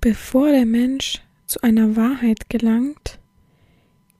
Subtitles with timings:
[0.00, 3.18] Bevor der Mensch zu einer Wahrheit gelangt,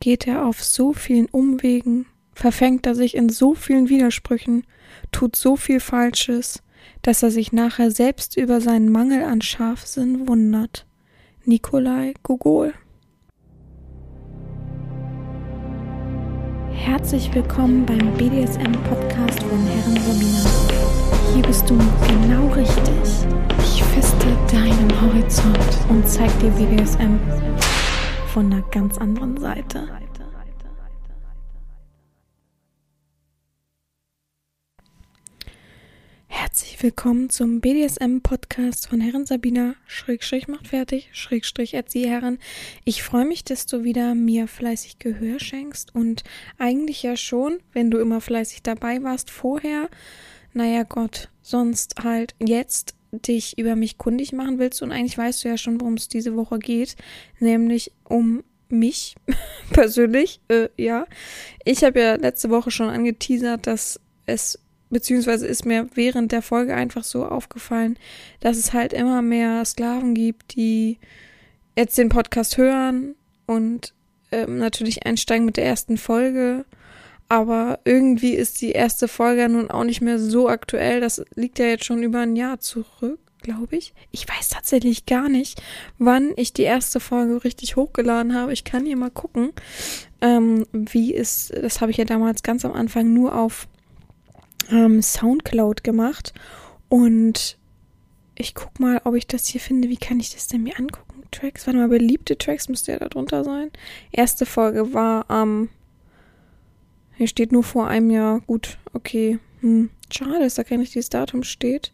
[0.00, 4.64] geht er auf so vielen Umwegen, verfängt er sich in so vielen Widersprüchen,
[5.12, 6.64] tut so viel Falsches,
[7.02, 10.84] dass er sich nachher selbst über seinen Mangel an Scharfsinn wundert.
[11.44, 12.74] Nikolai Gogol
[16.72, 20.50] Herzlich willkommen beim BDSM-Podcast von Herren Romina.
[21.34, 23.57] Hier bist du genau richtig.
[23.78, 25.56] Ich feste deinen Horizont
[25.88, 27.16] und zeig dir BDSM
[28.26, 29.88] von einer ganz anderen Seite.
[36.26, 42.38] Herzlich willkommen zum BDSM-Podcast von Herren Sabina, Schrägstrich macht fertig, Schrägstrich Erzieherin.
[42.84, 46.24] Ich freue mich, dass du wieder mir fleißig Gehör schenkst und
[46.58, 49.88] eigentlich ja schon, wenn du immer fleißig dabei warst vorher,
[50.52, 55.48] naja Gott, sonst halt jetzt dich über mich kundig machen willst und eigentlich weißt du
[55.48, 56.96] ja schon, worum es diese Woche geht,
[57.40, 59.16] nämlich um mich
[59.72, 61.06] persönlich, äh, ja.
[61.64, 64.58] Ich habe ja letzte Woche schon angeteasert, dass es
[64.90, 67.98] beziehungsweise ist mir während der Folge einfach so aufgefallen,
[68.40, 70.98] dass es halt immer mehr Sklaven gibt, die
[71.76, 73.14] jetzt den Podcast hören
[73.46, 73.94] und
[74.32, 76.64] ähm, natürlich einsteigen mit der ersten Folge.
[77.28, 81.00] Aber irgendwie ist die erste Folge nun auch nicht mehr so aktuell.
[81.00, 83.92] Das liegt ja jetzt schon über ein Jahr zurück, glaube ich.
[84.10, 85.60] Ich weiß tatsächlich gar nicht,
[85.98, 88.52] wann ich die erste Folge richtig hochgeladen habe.
[88.52, 89.52] Ich kann hier mal gucken,
[90.22, 93.68] ähm, wie ist, das habe ich ja damals ganz am Anfang nur auf
[94.70, 96.32] ähm, Soundcloud gemacht
[96.88, 97.58] und
[98.34, 99.88] ich guck mal, ob ich das hier finde.
[99.88, 101.24] Wie kann ich das denn mir angucken?
[101.30, 103.70] Tracks, warte mal, beliebte Tracks müsste ja da drunter sein.
[104.12, 105.68] Erste Folge war am, ähm,
[107.18, 108.40] hier steht nur vor einem Jahr.
[108.42, 109.40] Gut, okay.
[109.60, 109.90] Hm.
[110.08, 111.92] Schade, dass da kein richtiges Datum steht.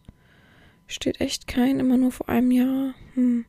[0.86, 2.94] Steht echt kein, immer nur vor einem Jahr.
[3.14, 3.46] Hm.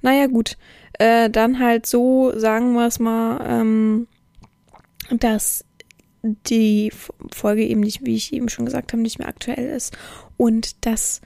[0.00, 0.56] Naja, gut.
[0.94, 4.08] Äh, dann halt so, sagen wir es mal, ähm,
[5.10, 5.66] dass
[6.22, 6.90] die
[7.30, 9.96] Folge eben nicht, wie ich eben schon gesagt habe, nicht mehr aktuell ist.
[10.38, 11.20] Und das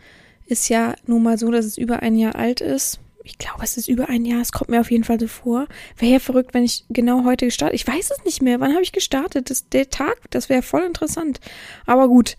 [0.46, 2.98] ist ja nun mal so, dass es über ein Jahr alt ist.
[3.24, 4.40] Ich glaube, es ist über ein Jahr.
[4.40, 5.66] Es kommt mir auf jeden Fall so vor.
[5.96, 7.74] Wäre ja verrückt, wenn ich genau heute gestartet.
[7.74, 8.60] Ich weiß es nicht mehr.
[8.60, 9.50] Wann habe ich gestartet?
[9.50, 11.40] Das, der Tag, das wäre voll interessant.
[11.86, 12.36] Aber gut,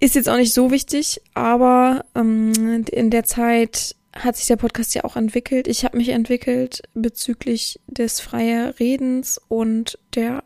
[0.00, 1.20] ist jetzt auch nicht so wichtig.
[1.34, 5.68] Aber ähm, in der Zeit hat sich der Podcast ja auch entwickelt.
[5.68, 10.44] Ich habe mich entwickelt bezüglich des freien Redens und der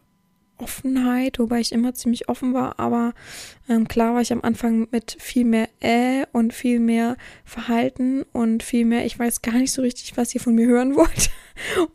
[0.59, 3.15] Offenheit, wobei ich immer ziemlich offen war, aber
[3.69, 8.63] ähm, klar war ich am Anfang mit viel mehr äh und viel mehr Verhalten und
[8.63, 11.31] viel mehr, ich weiß gar nicht so richtig, was ihr von mir hören wollt.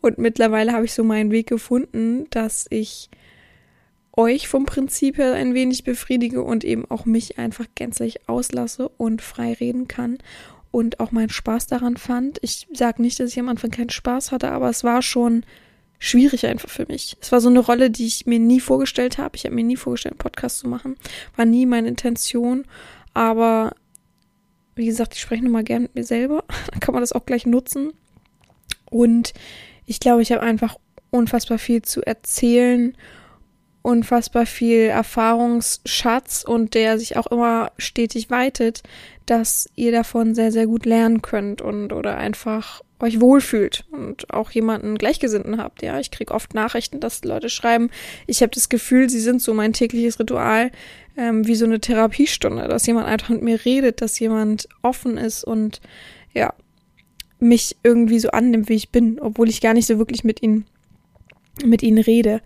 [0.00, 3.10] Und mittlerweile habe ich so meinen Weg gefunden, dass ich
[4.14, 9.22] euch vom Prinzip her ein wenig befriedige und eben auch mich einfach gänzlich auslasse und
[9.22, 10.18] frei reden kann
[10.70, 12.38] und auch meinen Spaß daran fand.
[12.42, 15.44] Ich sage nicht, dass ich am Anfang keinen Spaß hatte, aber es war schon
[16.02, 17.16] schwierig einfach für mich.
[17.20, 19.36] Es war so eine Rolle, die ich mir nie vorgestellt habe.
[19.36, 20.96] Ich habe mir nie vorgestellt, einen Podcast zu machen.
[21.36, 22.64] War nie meine Intention.
[23.14, 23.76] Aber
[24.74, 26.42] wie gesagt, ich spreche nur mal gern mit mir selber.
[26.70, 27.92] Dann kann man das auch gleich nutzen.
[28.90, 29.32] Und
[29.86, 30.76] ich glaube, ich habe einfach
[31.10, 32.96] unfassbar viel zu erzählen,
[33.82, 38.82] unfassbar viel Erfahrungsschatz und der sich auch immer stetig weitet,
[39.26, 44.52] dass ihr davon sehr, sehr gut lernen könnt und oder einfach euch wohlfühlt und auch
[44.52, 45.82] jemanden Gleichgesinnten habt.
[45.82, 47.90] Ja, ich kriege oft Nachrichten, dass Leute schreiben,
[48.26, 50.70] ich habe das Gefühl, sie sind so mein tägliches Ritual,
[51.16, 55.42] ähm, wie so eine Therapiestunde, dass jemand einfach mit mir redet, dass jemand offen ist
[55.44, 55.80] und
[56.32, 56.54] ja,
[57.40, 60.64] mich irgendwie so annimmt, wie ich bin, obwohl ich gar nicht so wirklich mit ihnen,
[61.64, 62.40] mit ihnen rede.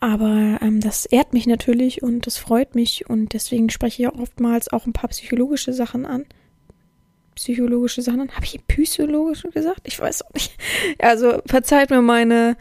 [0.00, 4.18] Aber ähm, das ehrt mich natürlich und das freut mich und deswegen spreche ich auch
[4.18, 6.24] oftmals auch ein paar psychologische Sachen an
[7.38, 8.28] psychologische Sachen.
[8.34, 9.82] Habe ich psychologisch gesagt?
[9.84, 10.52] Ich weiß auch nicht.
[11.00, 12.56] Also verzeiht mir meine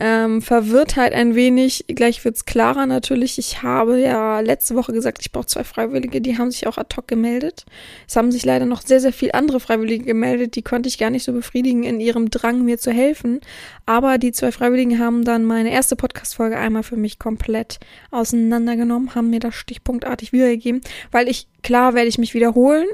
[0.00, 1.84] ähm, Verwirrtheit ein wenig.
[1.88, 3.38] Gleich wird's klarer natürlich.
[3.38, 6.20] Ich habe ja letzte Woche gesagt, ich brauche zwei Freiwillige.
[6.20, 7.64] Die haben sich auch ad hoc gemeldet.
[8.08, 10.56] Es haben sich leider noch sehr, sehr viele andere Freiwillige gemeldet.
[10.56, 13.40] Die konnte ich gar nicht so befriedigen in ihrem Drang, mir zu helfen.
[13.86, 17.78] Aber die zwei Freiwilligen haben dann meine erste Podcast-Folge einmal für mich komplett
[18.10, 20.80] auseinandergenommen, haben mir das stichpunktartig wiedergegeben,
[21.12, 22.86] weil ich, klar werde ich mich wiederholen,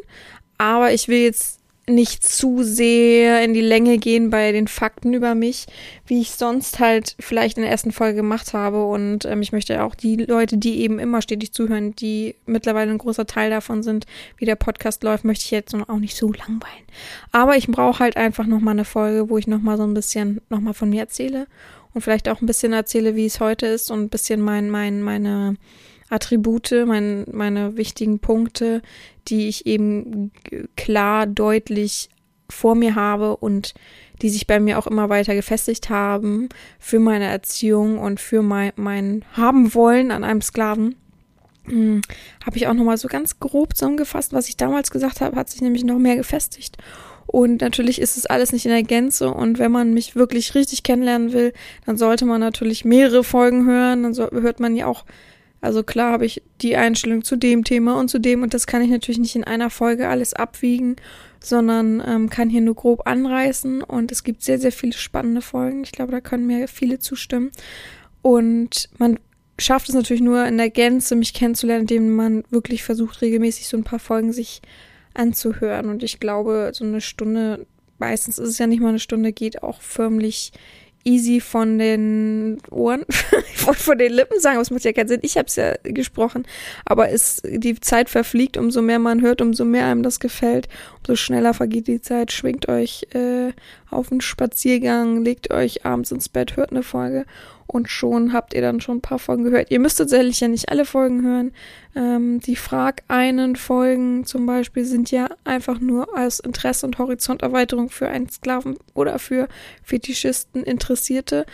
[0.63, 5.35] aber ich will jetzt nicht zu sehr in die Länge gehen bei den Fakten über
[5.35, 5.67] mich,
[6.07, 8.85] wie ich sonst halt vielleicht in der ersten Folge gemacht habe.
[8.85, 12.99] Und ähm, ich möchte auch die Leute, die eben immer stetig zuhören, die mittlerweile ein
[12.99, 14.07] großer Teil davon sind,
[14.37, 16.87] wie der Podcast läuft, möchte ich jetzt auch nicht so langweilen.
[17.33, 20.75] Aber ich brauche halt einfach nochmal eine Folge, wo ich nochmal so ein bisschen nochmal
[20.75, 21.49] von mir erzähle
[21.93, 25.03] und vielleicht auch ein bisschen erzähle, wie es heute ist und ein bisschen mein, mein,
[25.03, 25.57] meine
[26.13, 28.83] Attribute, mein, meine wichtigen Punkte,
[29.29, 30.31] die ich eben
[30.77, 32.11] klar, deutlich
[32.49, 33.75] vor mir habe und
[34.21, 36.49] die sich bei mir auch immer weiter gefestigt haben
[36.79, 40.97] für meine Erziehung und für mein, mein Haben wollen an einem Sklaven.
[41.65, 42.03] Hm,
[42.45, 45.61] habe ich auch nochmal so ganz grob zusammengefasst, was ich damals gesagt habe, hat sich
[45.61, 46.77] nämlich noch mehr gefestigt.
[47.27, 49.33] Und natürlich ist es alles nicht in der Gänze.
[49.33, 51.53] Und wenn man mich wirklich richtig kennenlernen will,
[51.87, 54.03] dann sollte man natürlich mehrere Folgen hören.
[54.03, 55.05] Dann so, hört man ja auch,
[55.63, 58.43] also klar habe ich die Einstellung zu dem Thema und zu dem.
[58.43, 60.97] Und das kann ich natürlich nicht in einer Folge alles abwiegen,
[61.41, 63.83] sondern ähm, kann hier nur grob anreißen.
[63.83, 65.85] Und es gibt sehr, sehr viele spannende Folgen.
[65.85, 67.53] Ich glaube, da können mir viele zustimmen.
[68.23, 69.21] Und man
[69.57, 73.77] schafft es natürlich nur in der Gänze, mich kennenzulernen, indem man wirklich versucht, regelmäßig so
[73.77, 74.63] ein paar Folgen sich
[75.15, 75.89] anzuhören.
[75.89, 77.67] Und ich glaube, so eine Stunde,
[77.99, 80.53] meistens ist es ja nicht mal eine Stunde, geht auch förmlich
[81.05, 83.05] easy von den Ohren,
[83.55, 85.21] von den Lippen sagen, aber es macht ja keinen Sinn.
[85.23, 86.47] Ich habe es ja gesprochen,
[86.85, 90.69] aber es die Zeit verfliegt, umso mehr man hört, umso mehr einem das gefällt,
[91.01, 92.33] umso schneller vergeht die Zeit.
[92.33, 93.53] Schwingt euch äh,
[93.91, 97.25] auf einen Spaziergang, legt euch abends ins Bett, hört eine Folge
[97.67, 99.71] und schon habt ihr dann schon ein paar Folgen gehört.
[99.71, 101.53] Ihr müsst tatsächlich ja nicht alle Folgen hören.
[101.95, 107.91] Ähm, die Frag einen Folgen zum Beispiel sind ja einfach nur als Interesse und Horizonterweiterung
[107.91, 109.49] für einen Sklaven oder für
[109.83, 111.47] Fetischisten Interessierte.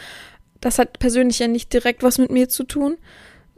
[0.61, 2.97] Das hat persönlich ja nicht direkt was mit mir zu tun.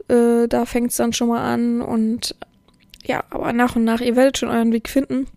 [0.07, 2.35] Äh, da fängt es dann schon mal an und
[3.03, 5.27] ja, aber nach und nach, ihr werdet schon euren Weg finden.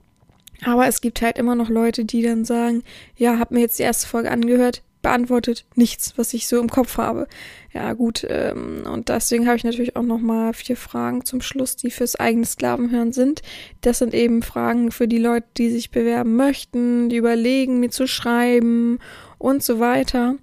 [0.65, 2.83] Aber es gibt halt immer noch Leute, die dann sagen,
[3.17, 6.99] ja, hab mir jetzt die erste Folge angehört, beantwortet nichts, was ich so im Kopf
[6.99, 7.29] habe.
[7.73, 11.91] Ja, gut, ähm, und deswegen habe ich natürlich auch nochmal vier Fragen zum Schluss, die
[11.91, 13.43] fürs eigene Sklavenhören sind.
[13.83, 18.09] Das sind eben Fragen für die Leute, die sich bewerben möchten, die überlegen, mir zu
[18.09, 18.99] schreiben
[19.39, 20.37] und so weiter.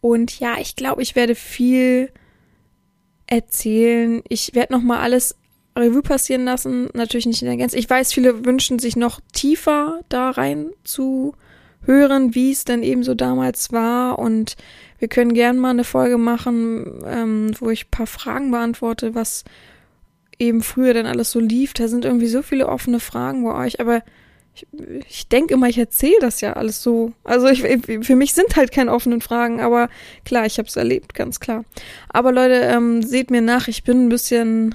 [0.00, 2.10] Und ja, ich glaube, ich werde viel
[3.26, 4.22] erzählen.
[4.28, 5.34] Ich werde nochmal alles
[5.76, 6.88] Revue passieren lassen.
[6.94, 7.76] Natürlich nicht in der Gänze.
[7.76, 11.34] Ich weiß, viele wünschen sich noch tiefer da rein zu
[11.86, 14.18] hören, wie es denn eben so damals war.
[14.18, 14.56] Und
[14.98, 19.44] wir können gern mal eine Folge machen, ähm, wo ich ein paar Fragen beantworte, was
[20.38, 21.72] eben früher denn alles so lief.
[21.74, 24.02] Da sind irgendwie so viele offene Fragen bei euch, aber
[24.54, 24.66] ich,
[25.08, 27.12] ich denke immer, ich erzähle das ja alles so.
[27.24, 29.88] Also ich, für mich sind halt keine offenen Fragen, aber
[30.24, 31.64] klar, ich habe es erlebt, ganz klar.
[32.08, 34.74] Aber Leute, ähm, seht mir nach, ich bin ein bisschen,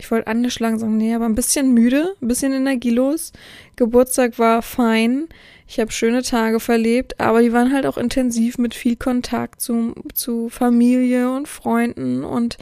[0.00, 3.32] ich wollte angeschlagen sagen, nee, aber ein bisschen müde, ein bisschen energielos.
[3.76, 5.28] Geburtstag war fein.
[5.68, 9.94] Ich habe schöne Tage verlebt, aber die waren halt auch intensiv mit viel Kontakt zu,
[10.14, 12.58] zu Familie und Freunden und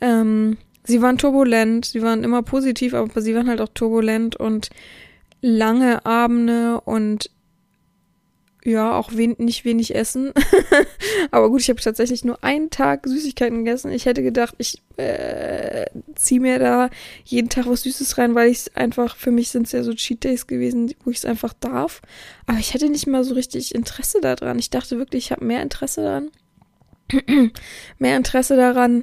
[0.00, 4.68] ähm, sie waren turbulent, sie waren immer positiv, aber sie waren halt auch turbulent und
[5.40, 7.30] lange Abende und
[8.64, 10.32] ja, auch wen nicht wenig essen.
[11.30, 13.90] Aber gut, ich habe tatsächlich nur einen Tag Süßigkeiten gegessen.
[13.90, 16.88] Ich hätte gedacht, ich äh, ziehe mir da
[17.24, 19.92] jeden Tag was Süßes rein, weil ich es einfach, für mich sind es ja so
[19.94, 22.02] Cheat Days gewesen, wo ich es einfach darf.
[22.46, 24.58] Aber ich hätte nicht mal so richtig Interesse daran.
[24.58, 26.30] Ich dachte wirklich, ich habe mehr Interesse daran.
[27.98, 29.02] mehr Interesse daran,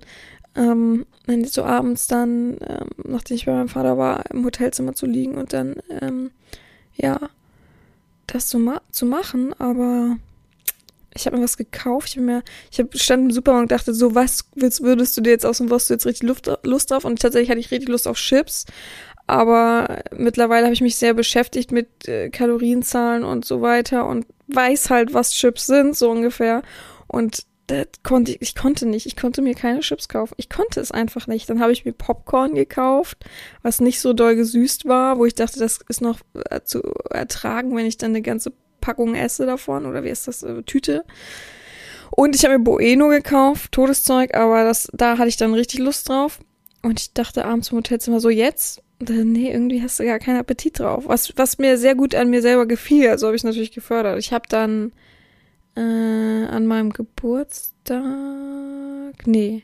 [0.55, 1.05] ähm,
[1.45, 5.53] so abends dann, ähm, nachdem ich bei meinem Vater war, im Hotelzimmer zu liegen und
[5.53, 6.31] dann, ähm,
[6.95, 7.29] ja,
[8.33, 10.17] das zu, ma zu machen, aber
[11.13, 12.09] ich habe mir was gekauft.
[12.09, 15.21] Ich habe mir, ich hab, stand im Supermarkt und dachte, so was willst, würdest du
[15.21, 17.05] dir jetzt aus dem was du jetzt richtig Luft, Lust drauf?
[17.05, 18.65] Und tatsächlich hatte ich richtig Lust auf Chips.
[19.27, 24.89] Aber mittlerweile habe ich mich sehr beschäftigt mit äh, Kalorienzahlen und so weiter und weiß
[24.89, 26.63] halt, was Chips sind, so ungefähr.
[27.07, 27.43] Und
[28.03, 30.33] konnte ich, ich konnte nicht, ich konnte mir keine Chips kaufen.
[30.37, 31.49] Ich konnte es einfach nicht.
[31.49, 33.25] Dann habe ich mir Popcorn gekauft,
[33.61, 37.75] was nicht so doll gesüßt war, wo ich dachte, das ist noch äh, zu ertragen,
[37.75, 41.05] wenn ich dann eine ganze Packung esse davon oder wie ist das äh, Tüte.
[42.11, 46.09] Und ich habe mir Bueno gekauft, Todeszeug, aber das da hatte ich dann richtig Lust
[46.09, 46.39] drauf
[46.81, 50.79] und ich dachte abends im Hotelzimmer so jetzt nee, irgendwie hast du gar keinen Appetit
[50.79, 51.03] drauf.
[51.07, 54.19] Was, was mir sehr gut an mir selber gefiel, also habe ich natürlich gefördert.
[54.19, 54.91] Ich habe dann
[55.79, 58.03] äh, an meinem Geburtstag,
[59.25, 59.63] nee,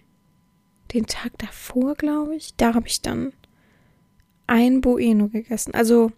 [0.94, 3.34] den Tag davor, glaube ich, da habe ich dann
[4.48, 5.74] ein Bueno gegessen.
[5.74, 6.12] Also,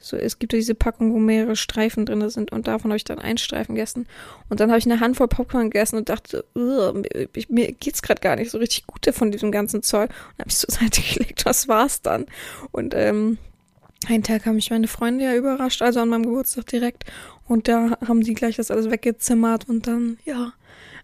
[0.00, 3.20] so, es gibt diese Packung, wo mehrere Streifen drin sind und davon habe ich dann
[3.20, 4.06] einen Streifen gegessen.
[4.48, 8.34] Und dann habe ich eine Handvoll Popcorn gegessen und dachte, mir, mir geht's gerade gar
[8.36, 10.10] nicht so richtig gut von diesem ganzen Zeug.
[10.10, 12.26] Und habe ich zur Seite gelegt, was war's dann?
[12.72, 13.38] Und ähm,
[14.08, 17.04] einen Tag haben mich meine Freunde ja überrascht, also an meinem Geburtstag direkt.
[17.46, 20.52] Und da haben sie gleich das alles weggezimmert und dann, ja,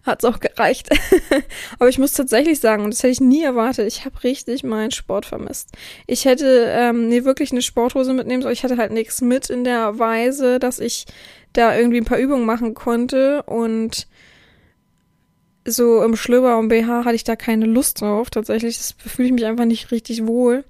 [0.03, 0.89] hat's auch gereicht.
[1.79, 4.91] Aber ich muss tatsächlich sagen, und das hätte ich nie erwartet, ich habe richtig meinen
[4.91, 5.71] Sport vermisst.
[6.07, 8.53] Ich hätte ähm, nee, wirklich eine Sporthose mitnehmen sollen.
[8.53, 11.05] Ich hatte halt nichts mit in der Weise, dass ich
[11.53, 14.07] da irgendwie ein paar Übungen machen konnte und
[15.65, 18.29] so im Schlüpper und BH hatte ich da keine Lust drauf.
[18.29, 20.63] Tatsächlich, das fühle ich mich einfach nicht richtig wohl.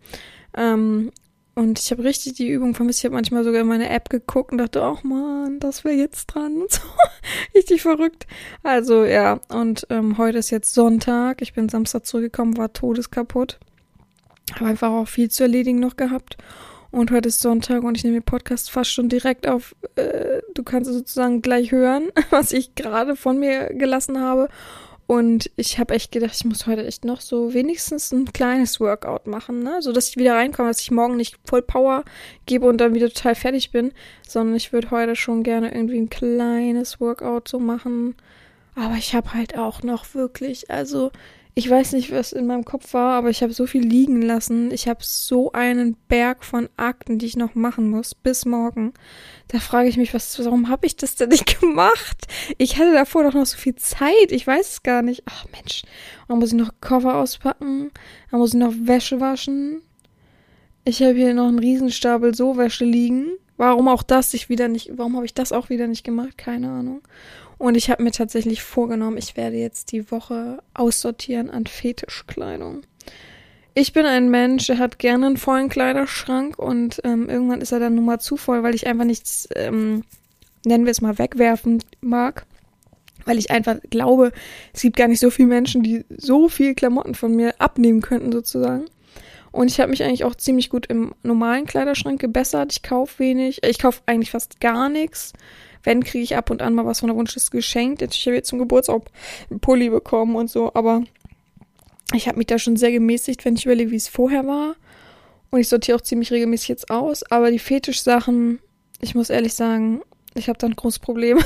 [0.58, 1.12] Ähm,
[1.56, 3.00] Und ich habe richtig die Übung vermisst.
[3.00, 6.28] Ich habe manchmal sogar in meine App geguckt und dachte, ach man, das wäre jetzt
[6.28, 6.80] dran so.
[7.56, 8.28] richtig verrückt.
[8.64, 11.42] Also ja, und ähm, heute ist jetzt Sonntag.
[11.42, 13.60] Ich bin Samstag zurückgekommen, war todeskaputt.
[14.56, 16.38] Habe einfach auch viel zu erledigen noch gehabt.
[16.92, 19.76] Und heute ist Sonntag und ich nehme den Podcast fast schon direkt auf.
[19.96, 24.50] Äh, du kannst sozusagen gleich hören, was ich gerade von mir gelassen habe.
[25.10, 29.26] Und ich habe echt gedacht, ich muss heute echt noch so wenigstens ein kleines Workout
[29.26, 29.82] machen, ne?
[29.82, 32.04] So dass ich wieder reinkomme, dass ich morgen nicht voll Power
[32.46, 36.12] gebe und dann wieder total fertig bin, sondern ich würde heute schon gerne irgendwie ein
[36.12, 38.18] kleines Workout so machen.
[38.76, 41.10] Aber ich habe halt auch noch wirklich, also
[41.56, 44.70] ich weiß nicht, was in meinem Kopf war, aber ich habe so viel liegen lassen.
[44.70, 48.94] Ich habe so einen Berg von Akten, die ich noch machen muss, bis morgen.
[49.50, 52.28] Da frage ich mich, was, warum habe ich das denn nicht gemacht?
[52.58, 54.32] Ich hatte davor doch noch so viel Zeit.
[54.32, 55.24] Ich weiß es gar nicht.
[55.26, 55.82] Ach Mensch.
[56.28, 57.92] Dann muss ich noch Cover auspacken.
[58.30, 59.82] Dann muss ich noch Wäsche waschen.
[60.86, 63.32] Ich habe hier noch einen Riesenstapel so Wäsche liegen.
[63.58, 66.38] Warum auch das ich wieder nicht, warum habe ich das auch wieder nicht gemacht?
[66.38, 67.02] Keine Ahnung.
[67.58, 72.84] Und ich habe mir tatsächlich vorgenommen, ich werde jetzt die Woche aussortieren an Fetischkleidung.
[73.74, 77.80] Ich bin ein Mensch, der hat gerne einen vollen Kleiderschrank und ähm, irgendwann ist er
[77.80, 80.04] dann nun mal zu voll, weil ich einfach nichts, ähm,
[80.66, 82.46] nennen wir es mal, wegwerfen mag.
[83.26, 84.32] Weil ich einfach glaube,
[84.74, 88.32] es gibt gar nicht so viele Menschen, die so viel Klamotten von mir abnehmen könnten,
[88.32, 88.86] sozusagen.
[89.52, 92.72] Und ich habe mich eigentlich auch ziemlich gut im normalen Kleiderschrank gebessert.
[92.72, 93.64] Ich kaufe wenig.
[93.64, 95.34] Ich kaufe eigentlich fast gar nichts.
[95.84, 98.02] Wenn, kriege ich ab und an mal was von der Wunschliste geschenkt.
[98.02, 99.04] Ich habe jetzt zum Geburtstag
[99.50, 100.72] einen Pulli bekommen und so.
[100.74, 101.04] Aber
[102.14, 104.76] ich habe mich da schon sehr gemäßigt, wenn ich überlege, wie es vorher war.
[105.52, 107.24] Und ich sortiere auch ziemlich regelmäßig jetzt aus.
[107.32, 108.60] Aber die Fetischsachen,
[109.02, 110.02] ich muss ehrlich sagen,
[110.36, 111.40] ich habe da ein großes Problem.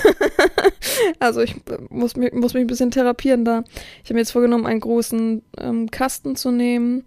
[1.20, 1.56] also ich
[1.90, 3.64] muss, mich, muss mich ein bisschen therapieren da.
[4.04, 7.04] Ich habe mir jetzt vorgenommen, einen großen ähm, Kasten zu nehmen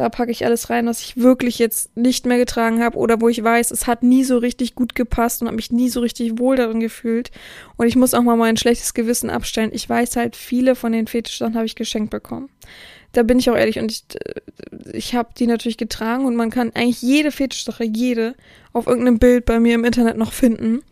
[0.00, 3.28] da packe ich alles rein, was ich wirklich jetzt nicht mehr getragen habe oder wo
[3.28, 6.38] ich weiß, es hat nie so richtig gut gepasst und habe mich nie so richtig
[6.38, 7.30] wohl darin gefühlt.
[7.76, 9.70] Und ich muss auch mal mein schlechtes Gewissen abstellen.
[9.74, 12.48] Ich weiß halt, viele von den Fetischsachen habe ich geschenkt bekommen.
[13.12, 14.04] Da bin ich auch ehrlich und ich,
[14.92, 18.34] ich habe die natürlich getragen und man kann eigentlich jede Fetischsache, jede,
[18.72, 20.82] auf irgendeinem Bild bei mir im Internet noch finden.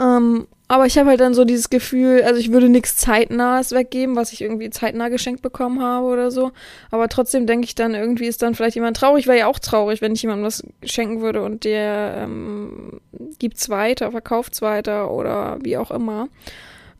[0.00, 4.16] Ähm, aber ich habe halt dann so dieses Gefühl, also ich würde nichts zeitnahes weggeben,
[4.16, 6.52] was ich irgendwie zeitnah geschenkt bekommen habe oder so.
[6.90, 9.26] Aber trotzdem denke ich dann, irgendwie ist dann vielleicht jemand traurig.
[9.26, 13.02] Wäre ja auch traurig, wenn ich jemandem was schenken würde und der ähm,
[13.38, 16.28] gibt's weiter, verkauft's weiter oder wie auch immer.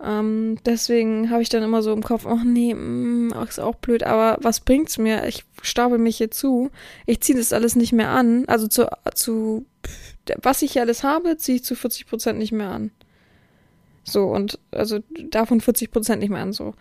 [0.03, 4.03] Ähm, deswegen habe ich dann immer so im Kopf, ach nee, mm, ist auch blöd,
[4.03, 5.27] aber was bringt's mir?
[5.29, 6.71] Ich stapel mich hier zu.
[7.07, 8.45] Ich ziehe das alles nicht mehr an.
[8.49, 9.65] Also zu, zu
[10.43, 12.91] was ich hier alles habe, ziehe ich zu 40 Prozent nicht mehr an.
[14.05, 14.99] So, und also
[15.31, 16.75] davon 40 Prozent nicht mehr an so.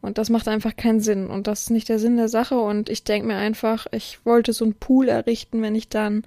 [0.00, 1.26] Und das macht einfach keinen Sinn.
[1.28, 2.58] Und das ist nicht der Sinn der Sache.
[2.60, 6.22] Und ich denke mir einfach, ich wollte so einen Pool errichten, wenn ich dann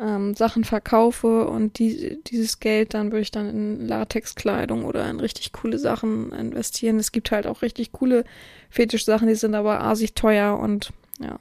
[0.00, 5.20] ähm, Sachen verkaufe und die, dieses Geld dann würde ich dann in Latexkleidung oder in
[5.20, 6.98] richtig coole Sachen investieren.
[6.98, 8.24] Es gibt halt auch richtig coole
[8.70, 11.38] Fetischsachen, die sind aber asig teuer und ja.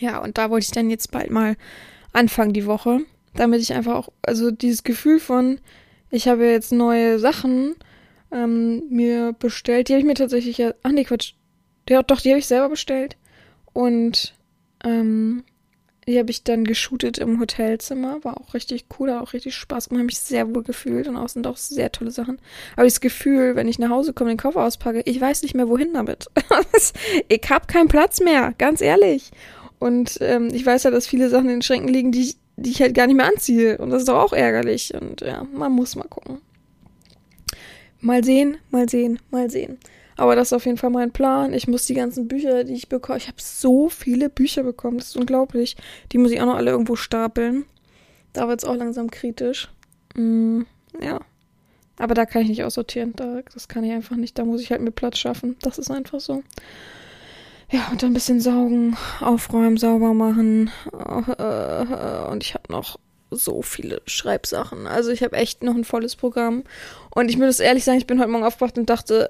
[0.00, 1.56] Ja, und da wollte ich dann jetzt bald mal
[2.12, 3.00] anfangen die Woche,
[3.34, 5.60] damit ich einfach auch, also dieses Gefühl von,
[6.10, 7.76] ich habe jetzt neue Sachen
[8.32, 9.88] ähm, mir bestellt.
[9.88, 10.62] Die habe ich mir tatsächlich.
[10.82, 11.34] Ach nee, Quatsch.
[11.88, 13.16] Ja, doch, die habe ich selber bestellt.
[13.72, 14.34] Und
[14.84, 15.44] ähm,
[16.06, 18.22] die habe ich dann geshootet im Hotelzimmer.
[18.24, 20.00] War auch richtig cool, hat auch richtig Spaß gemacht.
[20.00, 22.38] Habe mich sehr wohl gefühlt und auch sind auch sehr tolle Sachen.
[22.74, 25.68] Aber das Gefühl, wenn ich nach Hause komme, den Koffer auspacke, ich weiß nicht mehr,
[25.68, 26.26] wohin damit.
[27.28, 29.30] ich habe keinen Platz mehr, ganz ehrlich.
[29.78, 32.82] Und ähm, ich weiß ja, dass viele Sachen in den Schränken liegen, die die ich
[32.82, 33.78] halt gar nicht mehr anziehe.
[33.78, 34.94] Und das ist doch auch ärgerlich.
[34.94, 36.38] Und ja, man muss mal gucken.
[38.00, 39.78] Mal sehen, mal sehen, mal sehen.
[40.22, 41.52] Aber das ist auf jeden Fall mein Plan.
[41.52, 45.08] Ich muss die ganzen Bücher, die ich bekomme, ich habe so viele Bücher bekommen, das
[45.08, 45.76] ist unglaublich.
[46.12, 47.64] Die muss ich auch noch alle irgendwo stapeln.
[48.32, 49.68] Da wird es auch langsam kritisch.
[50.14, 50.60] Mm,
[51.00, 51.18] ja.
[51.98, 53.14] Aber da kann ich nicht aussortieren.
[53.16, 54.38] Da, das kann ich einfach nicht.
[54.38, 55.56] Da muss ich halt mir Platz schaffen.
[55.60, 56.44] Das ist einfach so.
[57.72, 60.70] Ja, und dann ein bisschen saugen, aufräumen, sauber machen.
[62.30, 63.00] Und ich habe noch
[63.32, 64.86] so viele Schreibsachen.
[64.86, 66.62] Also ich habe echt noch ein volles Programm.
[67.10, 69.28] Und ich muss ehrlich sagen, ich bin heute Morgen aufgewacht und dachte,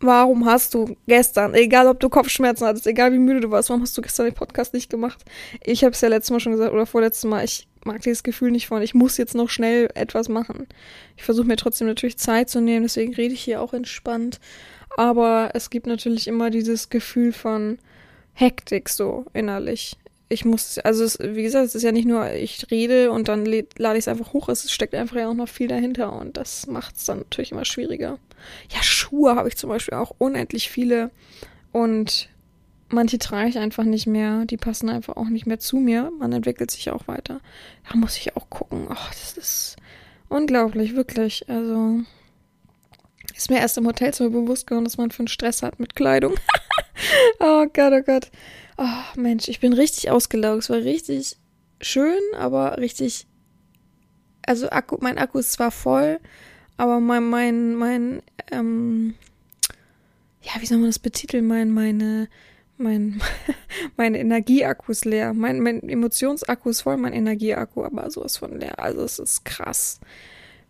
[0.00, 3.82] warum hast du gestern, egal ob du Kopfschmerzen hattest, egal wie müde du warst, warum
[3.82, 5.24] hast du gestern den Podcast nicht gemacht?
[5.64, 8.50] Ich habe es ja letztes Mal schon gesagt oder vorletztes Mal, ich mag dieses Gefühl
[8.50, 10.66] nicht von, ich muss jetzt noch schnell etwas machen.
[11.16, 14.40] Ich versuche mir trotzdem natürlich Zeit zu nehmen, deswegen rede ich hier auch entspannt.
[14.96, 17.78] Aber es gibt natürlich immer dieses Gefühl von
[18.34, 19.96] Hektik so innerlich.
[20.28, 23.46] Ich muss, also es, wie gesagt, es ist ja nicht nur, ich rede und dann
[23.46, 26.66] lade ich es einfach hoch, es steckt einfach ja auch noch viel dahinter und das
[26.66, 28.18] macht es dann natürlich immer schwieriger.
[28.70, 31.10] Ja, Schuhe habe ich zum Beispiel auch unendlich viele
[31.72, 32.28] und
[32.90, 34.44] manche trage ich einfach nicht mehr.
[34.46, 36.10] Die passen einfach auch nicht mehr zu mir.
[36.18, 37.40] Man entwickelt sich auch weiter.
[37.88, 38.86] Da muss ich auch gucken.
[38.90, 39.76] Oh, das ist
[40.28, 41.48] unglaublich, wirklich.
[41.48, 42.00] Also
[43.36, 46.34] ist mir erst im Hotelzimmer bewusst geworden, dass man für einen Stress hat mit Kleidung.
[47.40, 48.30] oh Gott, oh Gott.
[48.76, 50.62] Oh Mensch, ich bin richtig ausgelaugt.
[50.62, 51.36] Es war richtig
[51.80, 53.26] schön, aber richtig.
[54.46, 56.20] Also Akku, mein Akku ist zwar voll,
[56.78, 59.14] aber mein, mein, mein, ähm,
[60.42, 61.46] ja, wie soll man das betiteln?
[61.46, 62.28] Mein, meine,
[62.78, 63.20] mein,
[63.96, 65.34] mein Energieakku ist leer.
[65.34, 68.78] Mein, mein Emotionsakku ist voll, mein Energieakku aber sowas von leer.
[68.78, 69.98] Also es ist krass,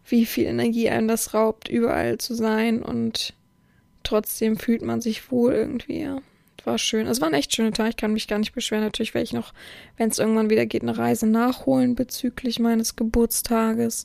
[0.06, 3.34] wie viel Energie einem das raubt, überall zu sein und
[4.02, 6.22] trotzdem fühlt man sich wohl irgendwie, ja.
[6.64, 7.06] War schön.
[7.06, 7.88] Es war ein echt schöner Tag.
[7.90, 8.84] Ich kann mich gar nicht beschweren.
[8.84, 9.54] Natürlich werde ich noch,
[9.96, 14.04] wenn es irgendwann wieder geht, eine Reise nachholen bezüglich meines Geburtstages.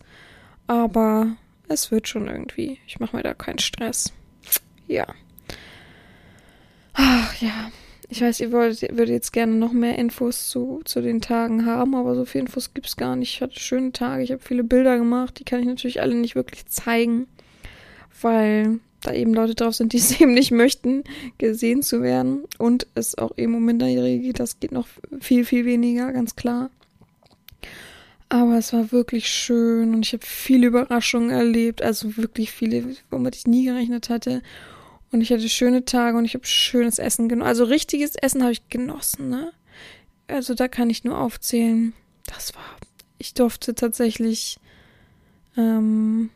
[0.65, 1.35] Aber
[1.73, 2.79] es wird schon irgendwie.
[2.87, 4.13] Ich mache mir da keinen Stress.
[4.87, 5.07] Ja.
[6.93, 7.71] Ach ja.
[8.09, 11.95] Ich weiß, ihr wollt, würdet jetzt gerne noch mehr Infos zu, zu den Tagen haben,
[11.95, 13.33] aber so viele Infos gibt es gar nicht.
[13.33, 16.35] Ich hatte schöne Tage, ich habe viele Bilder gemacht, die kann ich natürlich alle nicht
[16.35, 17.27] wirklich zeigen,
[18.21, 21.03] weil da eben Leute drauf sind, die es eben nicht möchten,
[21.39, 22.43] gesehen zu werden.
[22.59, 24.87] Und es auch eben um Minderjährige geht, das geht noch
[25.19, 26.69] viel, viel weniger, ganz klar.
[28.33, 33.35] Aber es war wirklich schön und ich habe viele Überraschungen erlebt, also wirklich viele, womit
[33.35, 34.41] ich nie gerechnet hatte.
[35.11, 37.47] Und ich hatte schöne Tage und ich habe schönes Essen genossen.
[37.47, 39.51] Also richtiges Essen habe ich genossen, ne?
[40.25, 41.93] Also da kann ich nur aufzählen.
[42.25, 42.63] Das war.
[43.19, 44.57] Ich durfte tatsächlich.
[45.55, 46.31] Ähm,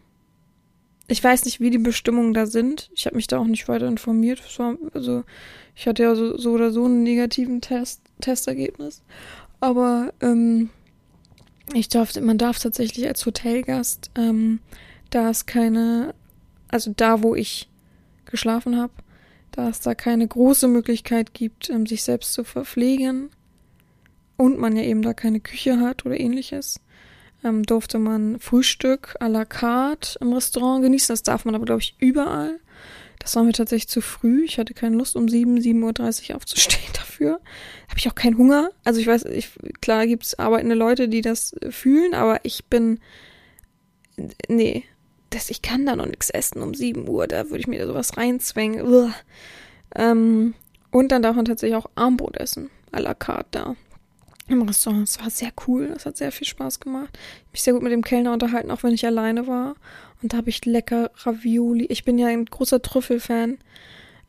[1.07, 2.91] ich weiß nicht, wie die Bestimmungen da sind.
[2.93, 4.43] Ich habe mich da auch nicht weiter informiert.
[4.93, 5.23] Also
[5.75, 9.01] ich hatte ja so, so, oder so einen negativen Test, Testergebnis.
[9.59, 10.69] Aber ähm,
[11.73, 14.59] ich darf, man darf tatsächlich als Hotelgast, ähm,
[15.09, 16.13] da es keine,
[16.69, 17.69] also da, wo ich
[18.25, 18.93] geschlafen habe,
[19.51, 23.29] da es da keine große Möglichkeit gibt, ähm, sich selbst zu verpflegen
[24.37, 26.79] und man ja eben da keine Küche hat oder ähnliches,
[27.43, 31.13] ähm, durfte man Frühstück à la carte im Restaurant genießen.
[31.13, 32.59] Das darf man aber, glaube ich, überall.
[33.19, 34.45] Das war mir tatsächlich zu früh.
[34.45, 37.39] Ich hatte keine Lust, um 7, 7.30 Uhr aufzustehen dafür.
[37.87, 38.69] Habe ich auch keinen Hunger.
[38.83, 39.49] Also ich weiß, ich,
[39.81, 42.99] klar gibt es arbeitende Leute, die das fühlen, aber ich bin.
[44.47, 44.83] Nee,
[45.29, 48.17] das, ich kann da noch nichts essen um 7 Uhr, da würde ich mir sowas
[48.17, 49.13] reinzwängen.
[49.95, 50.53] Ähm,
[50.89, 53.75] und dann darf man tatsächlich auch Armbrot essen, à la carte da
[54.47, 55.07] im Restaurant.
[55.07, 57.09] Es war sehr cool, es hat sehr viel Spaß gemacht.
[57.13, 59.75] Ich habe mich sehr gut mit dem Kellner unterhalten, auch wenn ich alleine war.
[60.21, 61.85] Und da habe ich lecker Ravioli.
[61.85, 63.57] Ich bin ja ein großer Trüffelfan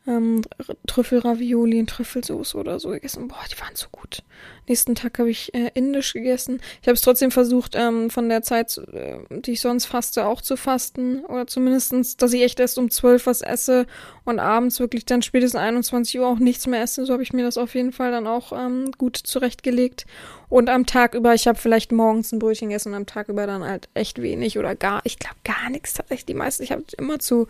[0.08, 0.42] ähm,
[0.86, 3.28] Trüffelravioli und Trüffelsauce oder so gegessen.
[3.28, 4.22] Boah, die waren so gut.
[4.66, 6.60] Nächsten Tag habe ich äh, indisch gegessen.
[6.82, 10.40] Ich habe es trotzdem versucht, ähm, von der Zeit, äh, die ich sonst faste, auch
[10.40, 11.24] zu fasten.
[11.24, 13.86] Oder zumindestens, dass ich echt erst um 12 was esse
[14.24, 17.04] und abends wirklich dann spätestens 21 Uhr auch nichts mehr esse.
[17.04, 20.06] So habe ich mir das auf jeden Fall dann auch ähm, gut zurechtgelegt.
[20.48, 23.46] Und am Tag über, ich habe vielleicht morgens ein Brötchen gegessen und am Tag über
[23.46, 26.26] dann halt echt wenig oder gar, ich glaube gar nichts tatsächlich.
[26.26, 27.48] Die meisten, ich habe immer zu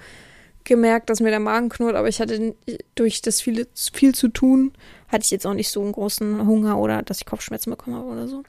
[0.69, 2.55] gemerkt, dass mir der Magen knurrt, aber ich hatte
[2.95, 4.73] durch das viele, viel zu tun,
[5.09, 8.09] hatte ich jetzt auch nicht so einen großen Hunger oder dass ich Kopfschmerzen bekommen habe
[8.09, 8.45] oder so.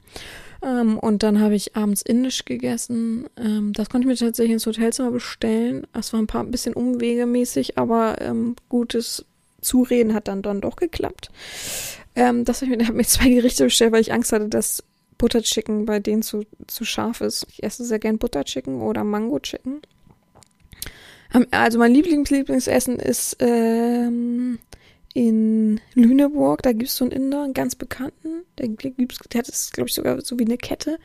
[0.62, 3.26] Ähm, und dann habe ich abends indisch gegessen.
[3.36, 5.86] Ähm, das konnte ich mir tatsächlich ins Hotelzimmer bestellen.
[5.92, 9.24] Es war ein paar ein bisschen umwegemäßig, aber ähm, gutes
[9.62, 11.30] Zureden hat dann, dann doch geklappt.
[12.14, 14.84] Ähm, das habe ich mir, hab mir zwei Gerichte bestellt, weil ich Angst hatte, dass
[15.18, 17.46] Butterchicken bei denen zu, zu scharf ist.
[17.50, 19.82] Ich esse sehr gern Butterchicken oder Mango Chicken.
[21.50, 24.58] Also mein Lieblings-Lieblingsessen ist ähm,
[25.14, 26.62] in Lüneburg.
[26.62, 28.44] Da gibt es so einen Inder, einen ganz bekannten.
[28.58, 30.98] Der, gibt's, der hat es, glaube ich, sogar so wie eine Kette.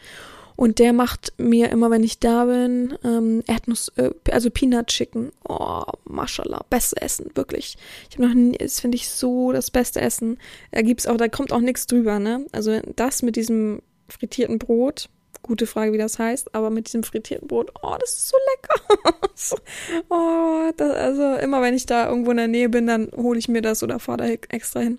[0.56, 5.32] Und der macht mir immer, wenn ich da bin, ähm, Erdnuss, äh, also Peanut Chicken.
[5.48, 7.78] Oh, mashallah, beste Essen, wirklich.
[8.10, 10.38] Ich habe noch nie, das finde ich so das beste Essen.
[10.72, 12.46] Da gibt's auch, da kommt auch nichts drüber, ne?
[12.54, 15.10] Also das mit diesem frittierten Brot,
[15.46, 19.62] Gute Frage, wie das heißt, aber mit diesem frittierten Brot, oh, das ist so lecker.
[20.10, 23.48] oh, das, also immer wenn ich da irgendwo in der Nähe bin, dann hole ich
[23.48, 24.98] mir das oder fahre da extra hin.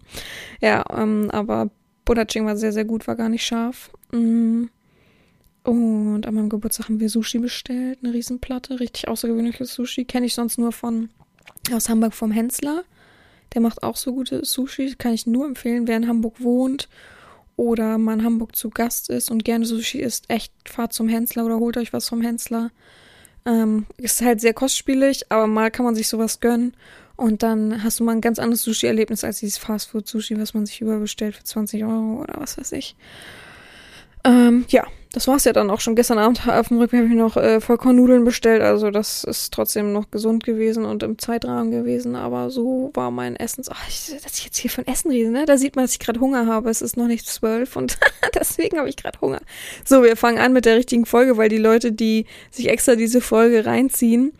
[0.60, 1.70] Ja, ähm, aber
[2.04, 3.90] Butterching war sehr, sehr gut, war gar nicht scharf.
[4.12, 4.66] Mm.
[5.64, 10.04] Und an meinem Geburtstag haben wir Sushi bestellt, eine Riesenplatte, richtig außergewöhnliches Sushi.
[10.04, 11.08] Kenne ich sonst nur von
[11.72, 12.84] aus Hamburg vom Hensler.
[13.52, 16.88] Der macht auch so gute Sushi, kann ich nur empfehlen, wer in Hamburg wohnt
[17.56, 21.44] oder man in Hamburg zu Gast ist und gerne Sushi isst, echt fahrt zum Hensler
[21.44, 22.70] oder holt euch was vom Hensler.
[23.46, 26.74] Ähm, ist halt sehr kostspielig, aber mal kann man sich sowas gönnen.
[27.16, 30.82] Und dann hast du mal ein ganz anderes Sushi-Erlebnis als dieses Fastfood-Sushi, was man sich
[30.82, 32.94] überbestellt für 20 Euro oder was weiß ich.
[34.24, 34.86] Ähm, ja,
[35.16, 35.96] das war's ja dann auch schon.
[35.96, 38.60] Gestern Abend auf dem Rückweg habe ich noch äh, Vollkornnudeln bestellt.
[38.60, 42.16] Also das ist trotzdem noch gesund gewesen und im Zeitrahmen gewesen.
[42.16, 43.70] Aber so war mein Essens...
[43.70, 45.46] Ach, ich, dass ich jetzt hier von Essen rede, ne?
[45.46, 46.68] Da sieht man, dass ich gerade Hunger habe.
[46.68, 47.98] Es ist noch nicht zwölf und
[48.34, 49.40] deswegen habe ich gerade Hunger.
[49.86, 53.22] So, wir fangen an mit der richtigen Folge, weil die Leute, die sich extra diese
[53.22, 54.34] Folge reinziehen,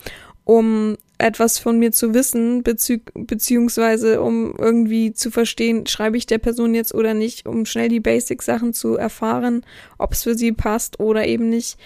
[0.44, 6.38] um etwas von mir zu wissen, bezieh beziehungsweise um irgendwie zu verstehen, schreibe ich der
[6.38, 9.64] Person jetzt oder nicht, um schnell die Basic-Sachen zu erfahren,
[9.98, 11.78] ob es für sie passt oder eben nicht.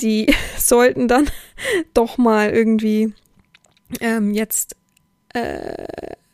[0.00, 1.26] Die sollten dann
[1.94, 3.12] doch mal irgendwie
[4.00, 4.74] ähm, jetzt
[5.34, 5.74] äh,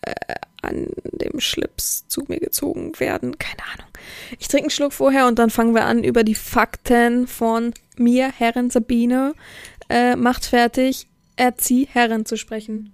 [0.03, 3.37] äh, an dem Schlips zu mir gezogen werden.
[3.39, 3.91] Keine Ahnung.
[4.39, 8.33] Ich trinke einen Schluck vorher und dann fangen wir an über die Fakten von mir,
[8.33, 9.35] Herren Sabine.
[9.89, 11.09] Äh, macht fertig.
[11.37, 12.93] Erzieherin zu sprechen.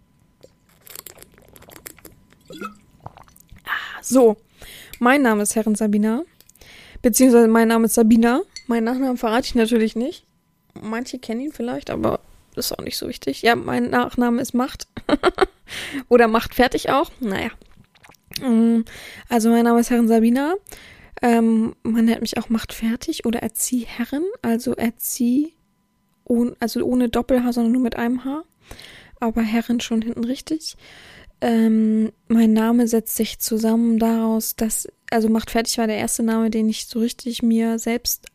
[3.65, 4.37] Ah, so,
[4.99, 6.23] mein Name ist Herren Sabina,
[7.03, 8.43] beziehungsweise mein Name ist Sabina.
[8.67, 10.25] Mein Nachnamen verrate ich natürlich nicht.
[10.81, 12.21] Manche kennen ihn vielleicht, aber
[12.55, 13.43] ist auch nicht so wichtig.
[13.43, 14.89] Ja, mein Nachname ist Macht.
[16.09, 17.11] Oder Macht fertig auch.
[17.21, 17.51] Naja.
[18.41, 18.81] Mm,
[19.29, 20.55] also mein Name ist Herren Sabina.
[21.23, 25.53] Ähm, man nennt mich auch Macht fertig oder Erzieherin, also Erzieh
[26.29, 28.45] ohne, also ohne Doppelhaar, sondern nur mit einem Haar.
[29.21, 30.77] Aber Herrin schon hinten richtig.
[31.41, 36.51] Ähm, mein Name setzt sich zusammen daraus, dass, also Macht fertig war der erste Name,
[36.51, 38.27] den ich so richtig mir selbst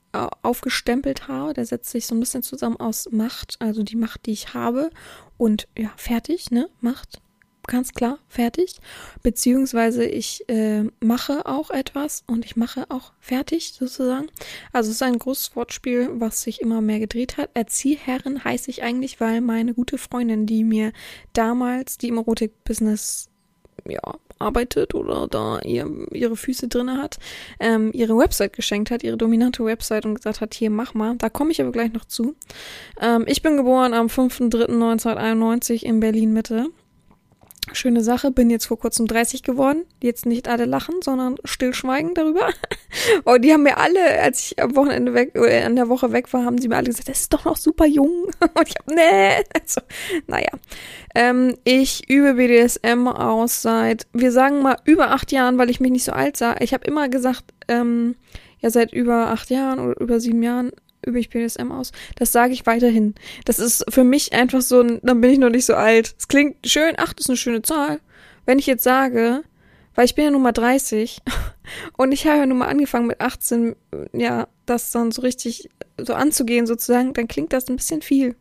[0.43, 1.53] aufgestempelt habe.
[1.53, 4.91] Der setzt sich so ein bisschen zusammen aus Macht, also die Macht, die ich habe
[5.38, 6.69] und ja, fertig, ne?
[6.82, 7.19] Macht
[7.67, 8.76] ganz klar fertig.
[9.21, 14.28] Beziehungsweise ich äh, mache auch etwas und ich mache auch fertig sozusagen.
[14.71, 17.49] Also es ist ein großes Wortspiel, was sich immer mehr gedreht hat.
[17.54, 20.91] Erzieherin heiße ich eigentlich, weil meine gute Freundin, die mir
[21.34, 23.30] damals, die im Erotik-Business
[23.88, 24.02] ja,
[24.39, 27.17] arbeitet oder da ihr, ihre Füße drinne hat,
[27.60, 31.15] ähm, ihre Website geschenkt hat, ihre dominante Website und gesagt hat, hier, mach mal.
[31.17, 32.36] Da komme ich aber gleich noch zu.
[32.99, 36.69] Ähm, ich bin geboren am 5.3.1991 in Berlin-Mitte.
[37.71, 39.86] Schöne Sache, bin jetzt vor kurzem 30 geworden.
[40.02, 42.49] Jetzt nicht alle lachen, sondern stillschweigen darüber.
[43.26, 46.12] oh, die haben mir alle, als ich am Wochenende weg, oder äh, an der Woche
[46.12, 48.26] weg war, haben sie mir alle gesagt, das ist doch noch super jung.
[48.39, 49.43] Und ich hab, nee.
[49.60, 49.82] Also,
[50.28, 50.52] naja.
[51.15, 55.91] Ähm, ich übe BDSM aus seit, wir sagen mal, über acht Jahren, weil ich mich
[55.91, 56.56] nicht so alt sah.
[56.60, 58.15] Ich habe immer gesagt, ähm,
[58.60, 60.71] ja, seit über acht Jahren oder über sieben Jahren
[61.05, 61.91] übe ich BDSM aus.
[62.15, 63.15] Das sage ich weiterhin.
[63.45, 66.15] Das ist für mich einfach so ein, dann bin ich noch nicht so alt.
[66.17, 67.99] Es klingt schön, ach, das ist eine schöne Zahl.
[68.45, 69.43] Wenn ich jetzt sage,
[69.95, 71.21] weil ich bin ja nun mal 30
[71.97, 73.75] und ich habe ja nun mal angefangen mit 18,
[74.13, 78.35] ja, das dann so richtig so anzugehen sozusagen, dann klingt das ein bisschen viel.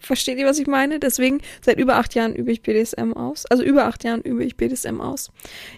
[0.00, 0.98] Versteht ihr, was ich meine?
[1.00, 3.46] Deswegen, seit über acht Jahren übe ich BDSM aus.
[3.46, 5.30] Also über acht Jahren übe ich BDSM aus.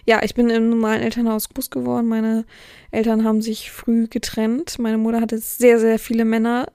[0.05, 2.07] Ja, ich bin im normalen Elternhaus groß geworden.
[2.07, 2.45] Meine
[2.91, 4.79] Eltern haben sich früh getrennt.
[4.79, 6.67] Meine Mutter hatte sehr, sehr viele Männer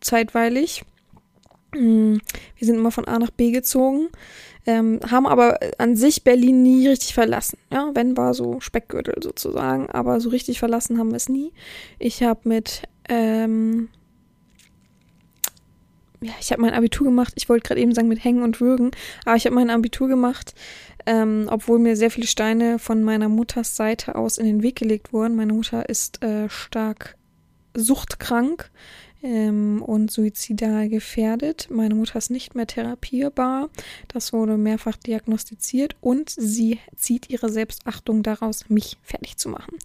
[0.00, 0.84] zeitweilig.
[1.74, 2.16] Mm,
[2.56, 4.08] wir sind immer von A nach B gezogen,
[4.66, 7.58] ähm, haben aber an sich Berlin nie richtig verlassen.
[7.72, 11.52] Ja, wenn war so Speckgürtel sozusagen, aber so richtig verlassen haben wir es nie.
[11.98, 13.88] Ich habe mit ähm,
[16.22, 17.32] ja, ich habe mein Abitur gemacht.
[17.36, 18.92] Ich wollte gerade eben sagen mit Hängen und Würgen,
[19.24, 20.54] aber ich habe mein Abitur gemacht,
[21.06, 25.12] ähm, obwohl mir sehr viele Steine von meiner Mutters Seite aus in den Weg gelegt
[25.12, 25.36] wurden.
[25.36, 27.16] Meine Mutter ist äh, stark
[27.74, 28.70] suchtkrank
[29.22, 31.68] ähm, und suizidal gefährdet.
[31.70, 33.70] Meine Mutter ist nicht mehr therapierbar.
[34.08, 39.78] Das wurde mehrfach diagnostiziert und sie zieht ihre Selbstachtung daraus, mich fertig zu machen.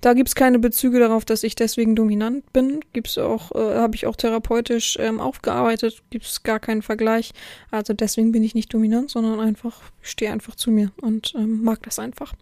[0.00, 2.80] Da gibt es keine Bezüge darauf, dass ich deswegen dominant bin.
[2.92, 7.32] Gibt's auch, äh, habe ich auch therapeutisch ähm, aufgearbeitet, gibt es gar keinen Vergleich.
[7.70, 11.82] Also deswegen bin ich nicht dominant, sondern einfach, stehe einfach zu mir und ähm, mag
[11.82, 12.34] das einfach.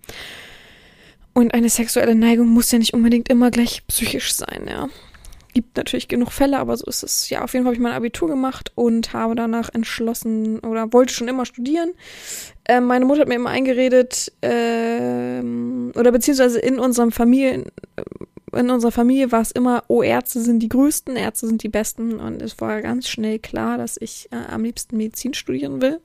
[1.35, 4.91] Und eine sexuelle Neigung muss ja nicht unbedingt immer gleich psychisch sein, ja
[5.53, 7.29] gibt natürlich genug Fälle, aber so ist es.
[7.31, 11.12] Ja, auf jeden Fall habe ich mein Abitur gemacht und habe danach entschlossen oder wollte
[11.12, 11.93] schon immer studieren.
[12.67, 18.71] Ähm, meine Mutter hat mir immer eingeredet, ähm, oder beziehungsweise in unserem Familien, äh, in
[18.71, 22.21] unserer Familie war es immer, oh, Ärzte sind die größten, Ärzte sind die besten.
[22.21, 26.01] Und es war ganz schnell klar, dass ich äh, am liebsten Medizin studieren will.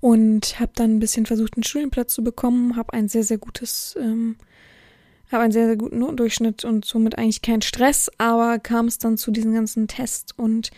[0.00, 3.96] Und habe dann ein bisschen versucht, einen Studienplatz zu bekommen, habe ein sehr, sehr gutes
[4.00, 4.36] ähm,
[5.34, 9.18] habe einen sehr, sehr guten Notendurchschnitt und somit eigentlich keinen Stress, aber kam es dann
[9.18, 10.70] zu diesen ganzen Tests und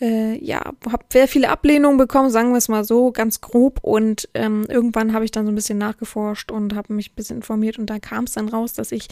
[0.00, 3.80] äh, ja, habe sehr viele Ablehnungen bekommen, sagen wir es mal so, ganz grob.
[3.82, 7.36] Und ähm, irgendwann habe ich dann so ein bisschen nachgeforscht und habe mich ein bisschen
[7.38, 9.08] informiert und da kam es dann raus, dass ich,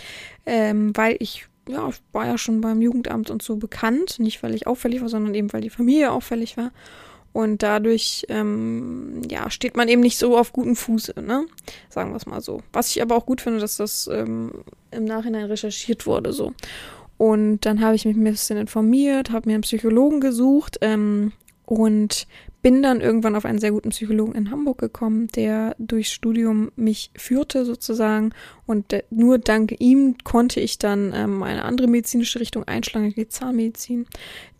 [0.46, 4.54] ähm, weil ich ja, ich war ja schon beim Jugendamt und so bekannt, nicht weil
[4.54, 6.72] ich auffällig war, sondern eben weil die Familie auffällig war.
[7.34, 11.46] Und dadurch, ähm, ja, steht man eben nicht so auf guten Fuß, ne?
[11.88, 12.60] Sagen wir es mal so.
[12.72, 14.52] Was ich aber auch gut finde, dass das ähm,
[14.92, 16.52] im Nachhinein recherchiert wurde, so.
[17.18, 21.32] Und dann habe ich mich ein bisschen informiert, habe mir einen Psychologen gesucht ähm,
[21.66, 22.28] und
[22.64, 27.10] bin dann irgendwann auf einen sehr guten Psychologen in Hamburg gekommen, der durchs Studium mich
[27.14, 28.32] führte sozusagen.
[28.64, 34.06] Und nur dank ihm konnte ich dann ähm, eine andere medizinische Richtung einschlagen, die Zahnmedizin,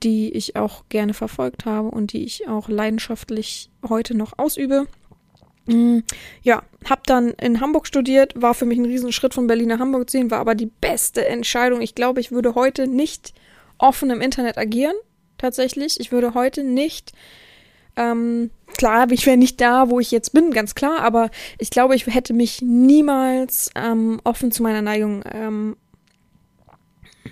[0.03, 4.87] die ich auch gerne verfolgt habe und die ich auch leidenschaftlich heute noch ausübe.
[5.65, 6.01] Mm,
[6.43, 10.11] ja, hab dann in Hamburg studiert, war für mich ein Riesenschritt von Berlin nach Hamburg
[10.11, 11.81] zu ziehen, war aber die beste Entscheidung.
[11.81, 13.33] Ich glaube, ich würde heute nicht
[13.79, 14.95] offen im Internet agieren,
[15.39, 15.99] tatsächlich.
[16.01, 17.15] Ich würde heute nicht
[17.97, 21.95] ähm, klar, ich wäre nicht da, wo ich jetzt bin, ganz klar, aber ich glaube,
[21.95, 25.77] ich hätte mich niemals ähm, offen zu meiner Neigung ähm,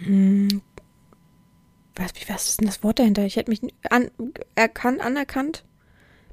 [0.05, 0.62] hm,
[1.94, 3.25] was, was ist denn das Wort dahinter?
[3.25, 4.11] Ich hätte mich an,
[4.55, 5.64] erkannt, anerkannt,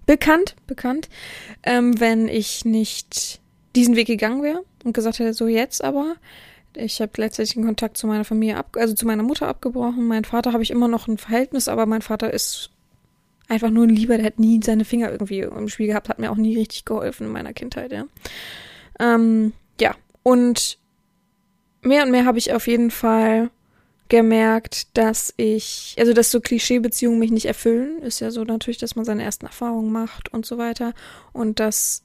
[0.06, 1.10] bekannt, bekannt,
[1.64, 3.42] ähm, wenn ich nicht
[3.76, 6.16] diesen Weg gegangen wäre und gesagt hätte, so jetzt aber.
[6.76, 10.08] Ich habe letztendlich den Kontakt zu meiner Familie ab, also zu meiner Mutter abgebrochen.
[10.08, 12.72] Mein Vater habe ich immer noch ein Verhältnis, aber mein Vater ist
[13.50, 16.32] einfach nur ein Lieber, der hat nie seine Finger irgendwie im Spiel gehabt, hat mir
[16.32, 18.06] auch nie richtig geholfen in meiner Kindheit, ja.
[19.00, 20.78] Ähm, ja, und
[21.82, 23.50] mehr und mehr habe ich auf jeden Fall
[24.10, 28.02] gemerkt, dass ich, also dass so Klischeebeziehungen mich nicht erfüllen.
[28.02, 30.94] Ist ja so natürlich, dass man seine ersten Erfahrungen macht und so weiter.
[31.32, 32.04] Und dass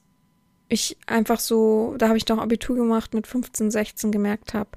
[0.69, 4.69] ich einfach so, da habe ich doch Abitur gemacht mit 15, 16 gemerkt habe,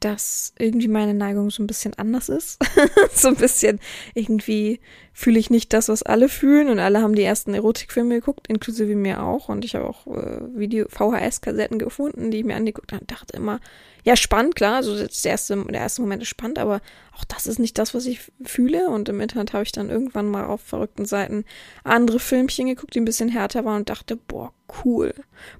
[0.00, 2.58] dass irgendwie meine Neigung so ein bisschen anders ist.
[3.12, 3.80] so ein bisschen
[4.14, 4.80] irgendwie
[5.18, 6.68] fühle ich nicht das, was alle fühlen.
[6.68, 9.48] Und alle haben die ersten Erotikfilme geguckt, inklusive mir auch.
[9.48, 13.00] Und ich habe auch äh, Video VHS-Kassetten gefunden, die ich mir angeguckt habe.
[13.00, 13.58] Und dachte immer,
[14.04, 16.80] ja, spannend, klar, also das erste, der erste Moment ist spannend, aber
[17.18, 18.90] auch das ist nicht das, was ich fühle.
[18.90, 21.44] Und im Internet habe ich dann irgendwann mal auf verrückten Seiten
[21.82, 24.52] andere Filmchen geguckt, die ein bisschen härter waren und dachte, boah,
[24.84, 25.14] cool,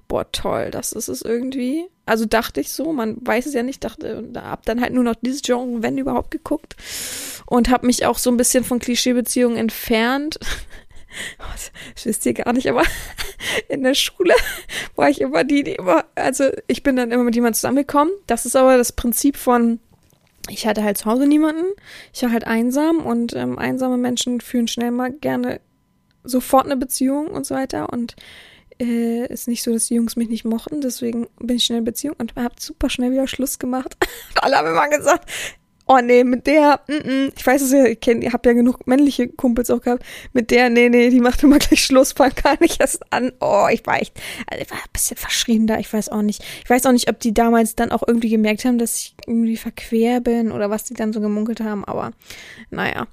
[0.07, 1.85] boah, toll, das ist es irgendwie.
[2.05, 5.15] Also dachte ich so, man weiß es ja nicht, dachte, hab dann halt nur noch
[5.21, 6.75] dieses Genre, wenn überhaupt, geguckt.
[7.45, 10.39] Und habe mich auch so ein bisschen von Klischeebeziehungen entfernt.
[11.95, 12.83] das wisst ihr gar nicht, aber
[13.69, 14.33] in der Schule
[14.95, 18.13] war ich immer die, die immer, also ich bin dann immer mit jemandem zusammengekommen.
[18.27, 19.79] Das ist aber das Prinzip von,
[20.49, 21.65] ich hatte halt zu Hause niemanden,
[22.13, 25.61] ich war halt einsam und ähm, einsame Menschen führen schnell mal gerne
[26.23, 28.15] sofort eine Beziehung und so weiter und
[28.79, 31.85] äh, ist nicht so, dass die Jungs mich nicht mochten, deswegen bin ich schnell in
[31.85, 33.97] Beziehung und habe super schnell wieder Schluss gemacht.
[34.41, 35.29] Alle haben immer gesagt,
[35.89, 38.53] oh nee, mit der, mm -mm, ich weiß es ja, ich, kenn, ich habe ja
[38.53, 42.31] genug männliche Kumpels auch gehabt, mit der, nee, nee, die macht immer gleich Schluss, fang
[42.41, 43.31] gar nicht erst an.
[43.41, 44.15] Oh, ich war echt,
[44.49, 46.43] also ich war ein bisschen verschrien da, ich weiß auch nicht.
[46.63, 49.57] Ich weiß auch nicht, ob die damals dann auch irgendwie gemerkt haben, dass ich irgendwie
[49.57, 52.11] verquer bin oder was die dann so gemunkelt haben, aber
[52.69, 53.07] naja.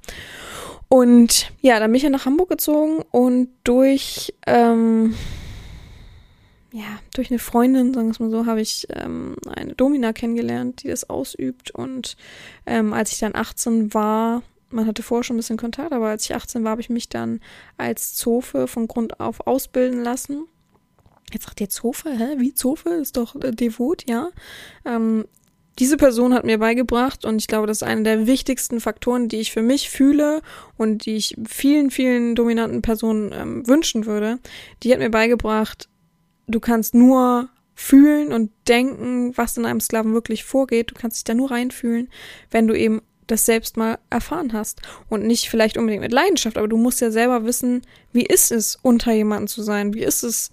[0.89, 5.15] Und ja, dann bin ich ja nach Hamburg gezogen und durch, ähm,
[6.77, 10.83] ja, durch eine Freundin, sagen wir es mal so, habe ich ähm, eine Domina kennengelernt,
[10.83, 11.71] die das ausübt.
[11.71, 12.19] Und
[12.67, 16.27] ähm, als ich dann 18 war, man hatte vorher schon ein bisschen Kontakt, aber als
[16.27, 17.41] ich 18 war, habe ich mich dann
[17.79, 20.49] als Zofe von Grund auf ausbilden lassen.
[21.33, 22.35] Jetzt sagt ihr Zofe, hä?
[22.37, 22.91] Wie Zofe?
[22.91, 24.29] Ist doch äh, devot, ja.
[24.85, 25.25] Ähm,
[25.79, 29.39] diese Person hat mir beigebracht und ich glaube, das ist einer der wichtigsten Faktoren, die
[29.39, 30.43] ich für mich fühle
[30.77, 34.41] und die ich vielen, vielen dominanten Personen ähm, wünschen würde.
[34.83, 35.89] Die hat mir beigebracht,
[36.47, 40.91] du kannst nur fühlen und denken, was in einem Sklaven wirklich vorgeht.
[40.91, 42.09] Du kannst dich da nur reinfühlen,
[42.51, 44.81] wenn du eben das selbst mal erfahren hast.
[45.09, 47.83] Und nicht vielleicht unbedingt mit Leidenschaft, aber du musst ja selber wissen,
[48.13, 49.95] wie ist es, unter jemanden zu sein?
[49.95, 50.51] Wie ist es,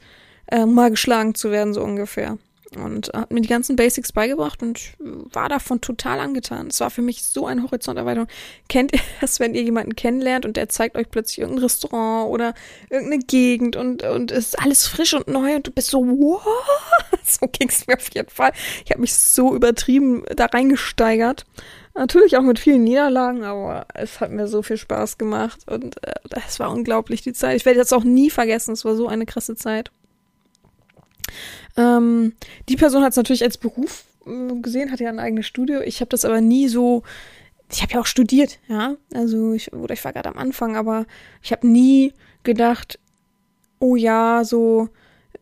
[0.47, 2.37] äh, mal geschlagen zu werden, so ungefähr?
[2.77, 6.67] Und hat mir die ganzen Basics beigebracht und war davon total angetan.
[6.67, 8.27] Es war für mich so eine Horizonterweiterung.
[8.69, 12.53] Kennt ihr das, wenn ihr jemanden kennenlernt und der zeigt euch plötzlich irgendein Restaurant oder
[12.89, 16.45] irgendeine Gegend und, und es ist alles frisch und neu und du bist so, wow,
[17.23, 18.51] so ging es mir auf jeden Fall.
[18.85, 21.45] Ich habe mich so übertrieben da reingesteigert.
[21.95, 26.13] Natürlich auch mit vielen Niederlagen, aber es hat mir so viel Spaß gemacht und äh,
[26.47, 27.55] es war unglaublich die Zeit.
[27.57, 29.91] Ich werde das auch nie vergessen, es war so eine krasse Zeit.
[31.77, 32.33] Ähm,
[32.69, 35.81] die Person hat es natürlich als Beruf äh, gesehen, hat ja ein eigenes Studio.
[35.81, 37.03] Ich habe das aber nie so.
[37.71, 38.95] Ich habe ja auch studiert, ja.
[39.13, 41.05] Also ich, oder ich war gerade am Anfang, aber
[41.41, 42.99] ich habe nie gedacht,
[43.79, 44.89] oh ja, so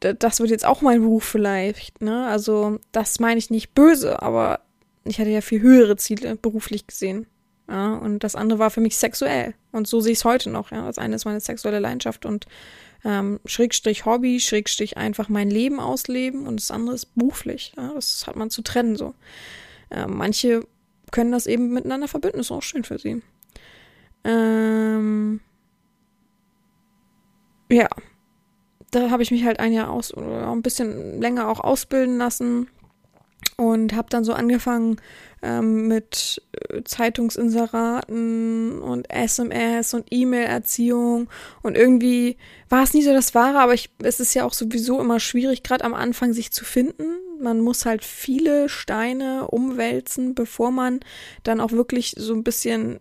[0.02, 2.26] das wird jetzt auch mein Beruf vielleicht, ne?
[2.28, 4.62] Also das meine ich nicht böse, aber
[5.04, 7.28] ich hatte ja viel höhere Ziele beruflich gesehen.
[7.70, 9.54] Ja, und das andere war für mich sexuell.
[9.72, 10.72] Und so sehe ich es heute noch.
[10.72, 10.86] Ja.
[10.88, 12.46] Das eine ist meine sexuelle Leidenschaft und
[13.04, 17.74] ähm, Schrägstrich Hobby, Schrägstrich einfach mein Leben ausleben und das andere ist beruflich.
[17.78, 19.14] Ja, das hat man zu trennen so.
[19.90, 20.66] Äh, manche
[21.12, 23.22] können das eben miteinander verbinden, ist auch schön für sie.
[24.24, 25.42] Ähm,
[27.70, 27.88] ja,
[28.92, 32.68] da habe ich mich halt ein Jahr aus oder ein bisschen länger auch ausbilden lassen
[33.58, 34.98] und habe dann so angefangen
[35.42, 41.30] ähm, mit äh, Zeitungsinseraten und SMS und E-Mail-Erziehung
[41.62, 42.38] und irgendwie
[42.70, 45.64] war es nie so das Wahre, aber ich, es ist ja auch sowieso immer schwierig,
[45.64, 47.06] gerade am Anfang sich zu finden.
[47.40, 51.00] Man muss halt viele Steine umwälzen, bevor man
[51.44, 53.00] dann auch wirklich so ein bisschen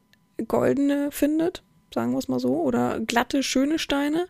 [0.49, 1.63] goldene findet,
[1.95, 4.27] sagen wir es mal so, oder glatte, schöne Steine.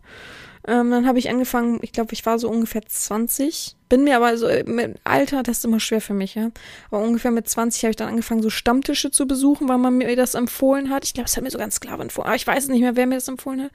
[0.66, 3.76] Ähm, dann habe ich angefangen, ich glaube, ich war so ungefähr 20.
[3.88, 6.50] Bin mir aber so mit Alter, das ist immer schwer für mich, ja.
[6.90, 10.14] Aber ungefähr mit 20 habe ich dann angefangen, so Stammtische zu besuchen, weil man mir
[10.16, 11.04] das empfohlen hat.
[11.04, 13.06] Ich glaube, es hat mir sogar ein Sklave empfohlen, aber ich weiß nicht mehr, wer
[13.06, 13.70] mir das empfohlen hat.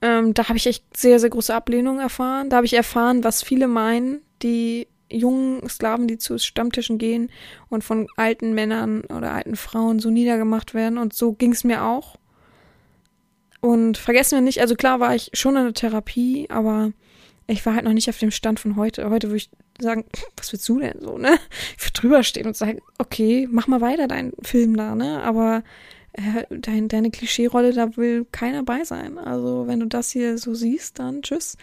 [0.00, 2.50] Ähm, da habe ich echt sehr, sehr große Ablehnung erfahren.
[2.50, 7.30] Da habe ich erfahren, was viele meinen, die jungen Sklaven, die zu Stammtischen gehen
[7.68, 10.98] und von alten Männern oder alten Frauen so niedergemacht werden.
[10.98, 12.16] Und so ging es mir auch.
[13.62, 16.92] Und vergessen wir nicht, also klar war ich schon in der Therapie, aber
[17.46, 19.08] ich war halt noch nicht auf dem Stand von heute.
[19.08, 20.04] Heute würde ich sagen,
[20.36, 21.38] was willst du denn so, ne?
[21.78, 25.22] Ich würde drüber stehen und sagen, okay, mach mal weiter deinen Film da, ne?
[25.22, 25.62] Aber
[26.14, 29.16] äh, dein, deine Klischee-Rolle, da will keiner bei sein.
[29.16, 31.56] Also wenn du das hier so siehst, dann tschüss.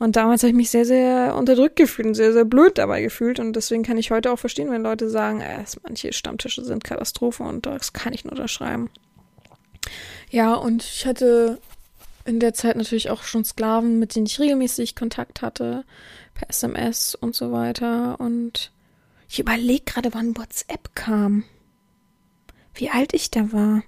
[0.00, 3.38] Und damals habe ich mich sehr, sehr unterdrückt gefühlt und sehr, sehr blöd dabei gefühlt.
[3.38, 7.44] Und deswegen kann ich heute auch verstehen, wenn Leute sagen, äh, manche Stammtische sind Katastrophe
[7.44, 8.90] und das kann ich nur unterschreiben.
[10.30, 11.60] Ja, und ich hatte
[12.24, 15.84] in der Zeit natürlich auch schon Sklaven, mit denen ich regelmäßig Kontakt hatte,
[16.34, 18.20] per SMS und so weiter.
[18.20, 18.72] Und
[19.28, 21.44] ich überlege gerade, wann WhatsApp kam.
[22.74, 23.82] Wie alt ich da war.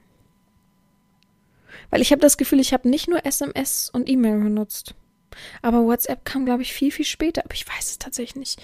[1.91, 4.95] Weil ich habe das Gefühl, ich habe nicht nur SMS und E-Mail benutzt.
[5.63, 7.45] Aber WhatsApp kam, glaube ich, viel, viel später.
[7.45, 8.63] Aber ich weiß es tatsächlich nicht.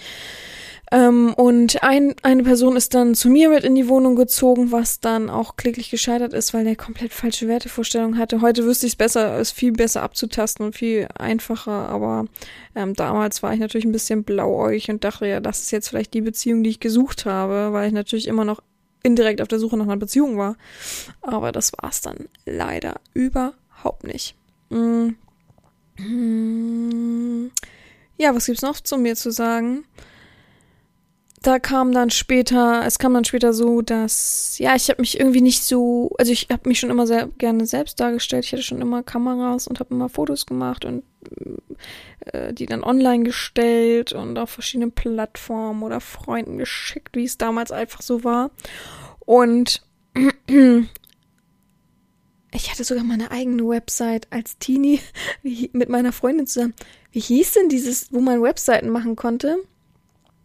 [0.91, 4.99] Ähm, und ein, eine Person ist dann zu mir mit in die Wohnung gezogen, was
[4.99, 8.41] dann auch kläglich gescheitert ist, weil der komplett falsche Wertevorstellungen hatte.
[8.41, 12.25] Heute wüsste ich es besser, ist viel besser abzutasten und viel einfacher, aber
[12.75, 16.13] ähm, damals war ich natürlich ein bisschen blauäugig und dachte, ja, das ist jetzt vielleicht
[16.13, 18.61] die Beziehung, die ich gesucht habe, weil ich natürlich immer noch
[19.01, 20.55] indirekt auf der Suche nach einer Beziehung war.
[21.21, 24.35] Aber das war es dann leider überhaupt nicht.
[24.69, 25.09] Mm.
[25.97, 27.51] Mm.
[28.17, 29.85] Ja, was gibt's noch zu mir zu sagen?
[31.45, 35.41] Da kam dann später, es kam dann später so, dass, ja, ich habe mich irgendwie
[35.41, 38.45] nicht so, also ich habe mich schon immer sehr gerne selbst dargestellt.
[38.45, 41.03] Ich hatte schon immer Kameras und habe immer Fotos gemacht und
[42.25, 47.71] äh, die dann online gestellt und auf verschiedenen Plattformen oder Freunden geschickt, wie es damals
[47.71, 48.49] einfach so war.
[49.19, 49.83] Und
[52.55, 54.99] ich hatte sogar meine eigene Website als Teenie
[55.43, 56.73] mit meiner Freundin zusammen.
[57.11, 59.59] Wie hieß denn dieses, wo man Webseiten machen konnte?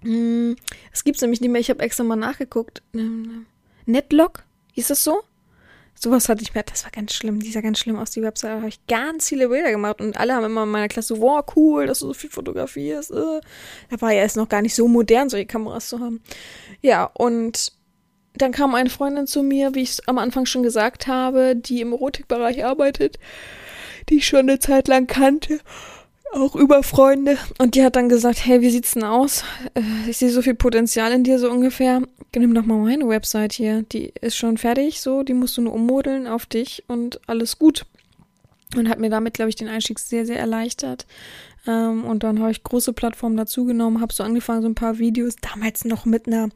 [0.02, 0.56] Hm,
[0.92, 1.60] es gibt's nämlich nicht mehr.
[1.60, 2.82] Ich habe extra mal nachgeguckt.
[3.86, 4.44] Netlog?
[4.72, 5.22] Hieß das so?
[6.02, 8.68] Sowas hatte ich mir, das war ganz schlimm, dieser ganz schlimm aus die Website, habe
[8.68, 11.98] ich ganz viele Bilder gemacht und alle haben immer in meiner Klasse wow, cool, dass
[11.98, 13.10] du so viel fotografierst.
[13.10, 13.40] Äh.
[13.90, 16.22] Da war ja erst noch gar nicht so modern, solche Kameras zu haben.
[16.80, 17.72] Ja, und
[18.32, 21.82] dann kam eine Freundin zu mir, wie ich es am Anfang schon gesagt habe, die
[21.82, 23.18] im Erotikbereich arbeitet,
[24.08, 25.60] die ich schon eine Zeit lang kannte
[26.32, 27.38] auch über Freunde.
[27.58, 29.44] Und die hat dann gesagt, hey, wie sieht's denn aus?
[29.74, 32.02] Äh, ich sehe so viel Potenzial in dir, so ungefähr.
[32.34, 33.82] Nimm doch mal meine Website hier.
[33.82, 35.22] Die ist schon fertig, so.
[35.22, 37.86] Die musst du nur ummodeln auf dich und alles gut.
[38.76, 41.06] Und hat mir damit, glaube ich, den Einstieg sehr, sehr erleichtert.
[41.66, 45.36] Ähm, und dann habe ich große Plattformen dazugenommen, habe so angefangen, so ein paar Videos,
[45.36, 46.48] damals noch mit einer,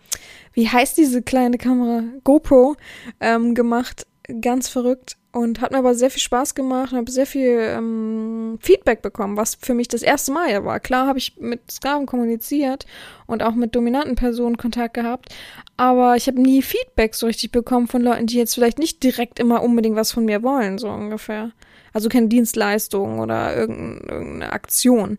[0.52, 2.04] wie heißt diese kleine Kamera?
[2.22, 2.76] GoPro
[3.20, 4.06] ähm, gemacht.
[4.40, 8.56] Ganz verrückt und hat mir aber sehr viel Spaß gemacht und habe sehr viel ähm,
[8.60, 10.78] Feedback bekommen, was für mich das erste Mal ja war.
[10.78, 12.86] Klar habe ich mit Sklaven kommuniziert
[13.26, 15.34] und auch mit dominanten Personen Kontakt gehabt,
[15.76, 19.40] aber ich habe nie Feedback so richtig bekommen von Leuten, die jetzt vielleicht nicht direkt
[19.40, 21.50] immer unbedingt was von mir wollen, so ungefähr.
[21.92, 25.18] Also keine Dienstleistung oder irgendeine Aktion.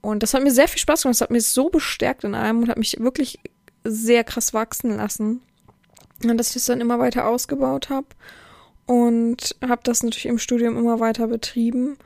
[0.00, 1.16] Und das hat mir sehr viel Spaß gemacht.
[1.16, 3.38] Das hat mir so bestärkt in allem und hat mich wirklich
[3.84, 5.42] sehr krass wachsen lassen.
[6.24, 8.06] Und dass ich das dann immer weiter ausgebaut habe
[8.90, 11.96] und habe das natürlich im Studium immer weiter betrieben.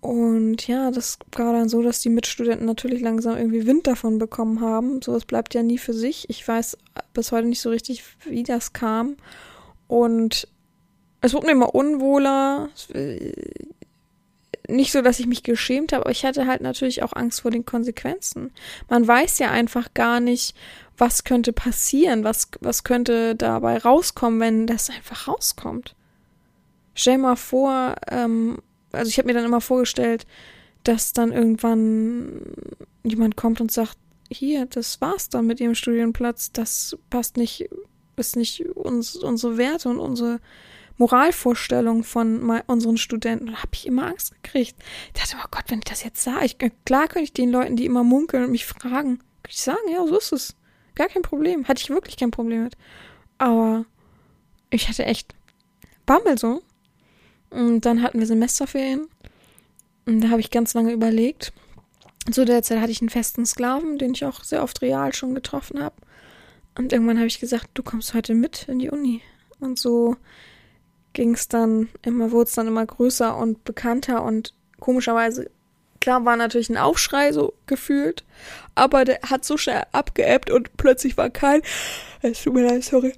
[0.00, 4.62] Und ja, das war dann so, dass die Mitstudenten natürlich langsam irgendwie Wind davon bekommen
[4.62, 5.02] haben.
[5.02, 6.30] Sowas bleibt ja nie für sich.
[6.30, 6.78] Ich weiß
[7.12, 9.18] bis heute nicht so richtig, wie das kam.
[9.88, 10.48] Und
[11.20, 12.70] es wurde mir immer unwohler.
[14.68, 17.50] Nicht so, dass ich mich geschämt habe, aber ich hatte halt natürlich auch Angst vor
[17.50, 18.52] den Konsequenzen.
[18.88, 20.56] Man weiß ja einfach gar nicht,
[20.96, 25.94] was könnte passieren, was, was könnte dabei rauskommen, wenn das einfach rauskommt.
[26.96, 28.58] Stell mal vor, ähm,
[28.90, 30.26] also ich habe mir dann immer vorgestellt,
[30.82, 32.40] dass dann irgendwann
[33.04, 33.98] jemand kommt und sagt,
[34.30, 37.68] hier, das war's dann mit ihrem Studienplatz, das passt nicht,
[38.16, 40.40] ist nicht uns, unsere Werte und unsere
[40.96, 43.48] Moralvorstellung von unseren Studenten.
[43.48, 44.76] Da habe ich immer Angst gekriegt.
[45.14, 47.76] Ich dachte, oh Gott, wenn ich das jetzt sah, ich, klar könnte ich den Leuten,
[47.76, 50.56] die immer munkeln und mich fragen, könnte ich sagen, ja, so ist es.
[50.94, 51.68] Gar kein Problem.
[51.68, 52.76] Hatte ich wirklich kein Problem mit.
[53.36, 53.84] Aber
[54.70, 55.34] ich hatte echt
[56.06, 56.62] Bammel so.
[57.50, 59.08] Und dann hatten wir Semesterferien.
[60.06, 61.52] Und da habe ich ganz lange überlegt.
[62.30, 65.34] Zu der Zeit hatte ich einen festen Sklaven, den ich auch sehr oft real schon
[65.34, 65.94] getroffen habe.
[66.76, 69.22] Und irgendwann habe ich gesagt, du kommst heute mit in die Uni.
[69.60, 70.16] Und so
[71.12, 75.50] ging es dann immer, wurde es dann immer größer und bekannter und komischerweise,
[76.00, 78.22] klar war natürlich ein Aufschrei so gefühlt,
[78.74, 81.62] aber der hat so schnell abgeebbt und plötzlich war kein,
[82.20, 83.14] es tut mir leid, sorry,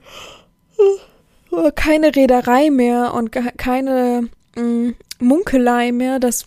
[1.74, 6.46] keine Reederei mehr und keine mh, mm, Munkelei mehr, dass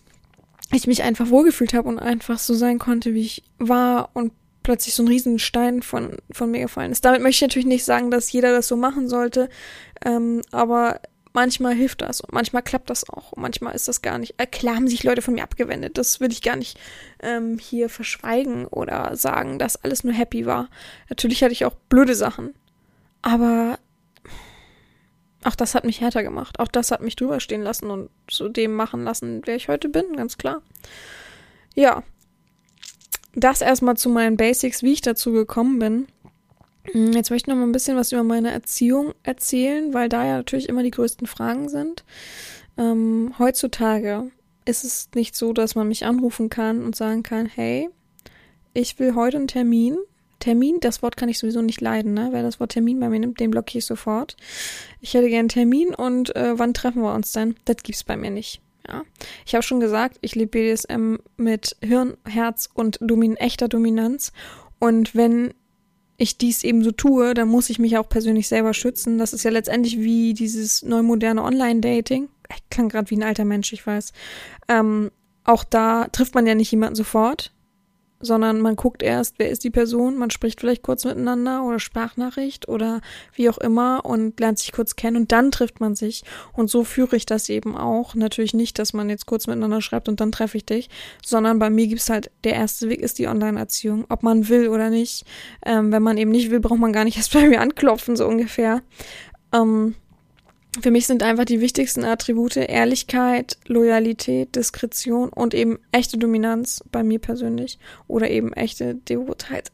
[0.73, 4.31] ich mich einfach wohlgefühlt habe und einfach so sein konnte, wie ich war und
[4.63, 7.03] plötzlich so ein Riesenstein von, von mir gefallen ist.
[7.03, 9.49] Damit möchte ich natürlich nicht sagen, dass jeder das so machen sollte,
[10.05, 11.01] ähm, aber
[11.33, 14.35] manchmal hilft das und manchmal klappt das auch und manchmal ist das gar nicht.
[14.37, 16.79] Äh, klar haben sich Leute von mir abgewendet, das will ich gar nicht
[17.21, 20.69] ähm, hier verschweigen oder sagen, dass alles nur happy war.
[21.09, 22.53] Natürlich hatte ich auch blöde Sachen,
[23.21, 23.79] aber
[25.43, 26.59] auch das hat mich härter gemacht.
[26.59, 29.89] Auch das hat mich drüber stehen lassen und zu dem machen lassen, wer ich heute
[29.89, 30.61] bin, ganz klar.
[31.75, 32.03] Ja.
[33.33, 36.07] Das erstmal zu meinen Basics, wie ich dazu gekommen bin.
[36.91, 40.25] Hm, jetzt möchte ich noch mal ein bisschen was über meine Erziehung erzählen, weil da
[40.25, 42.03] ja natürlich immer die größten Fragen sind.
[42.77, 44.31] Ähm, heutzutage
[44.65, 47.89] ist es nicht so, dass man mich anrufen kann und sagen kann, hey,
[48.73, 49.97] ich will heute einen Termin
[50.41, 52.29] Termin, das Wort kann ich sowieso nicht leiden, ne?
[52.31, 54.35] Wer das Wort Termin bei mir nimmt, den blockiere ich sofort.
[54.99, 57.55] Ich hätte gern Termin und äh, wann treffen wir uns denn?
[57.65, 58.61] Das gibt's bei mir nicht.
[58.87, 59.03] Ja.
[59.45, 64.33] Ich habe schon gesagt, ich lebe BDSM mit Hirn, Herz und Domin echter Dominanz.
[64.79, 65.53] Und wenn
[66.17, 69.17] ich dies eben so tue, dann muss ich mich auch persönlich selber schützen.
[69.17, 72.29] Das ist ja letztendlich wie dieses neumoderne Online-Dating.
[72.53, 74.11] Ich klang gerade wie ein alter Mensch, ich weiß.
[74.67, 75.11] Ähm,
[75.43, 77.51] auch da trifft man ja nicht jemanden sofort
[78.21, 82.67] sondern man guckt erst, wer ist die Person, man spricht vielleicht kurz miteinander oder Sprachnachricht
[82.67, 83.01] oder
[83.33, 86.23] wie auch immer und lernt sich kurz kennen und dann trifft man sich.
[86.53, 88.15] Und so führe ich das eben auch.
[88.15, 90.89] Natürlich nicht, dass man jetzt kurz miteinander schreibt und dann treffe ich dich,
[91.23, 94.89] sondern bei mir gibt's halt, der erste Weg ist die Online-Erziehung, ob man will oder
[94.89, 95.25] nicht.
[95.65, 98.27] Ähm, wenn man eben nicht will, braucht man gar nicht erst bei mir anklopfen, so
[98.27, 98.81] ungefähr.
[99.53, 99.95] Ähm,
[100.79, 107.03] für mich sind einfach die wichtigsten Attribute Ehrlichkeit, Loyalität, Diskretion und eben echte Dominanz bei
[107.03, 109.71] mir persönlich oder eben echte Devotheit.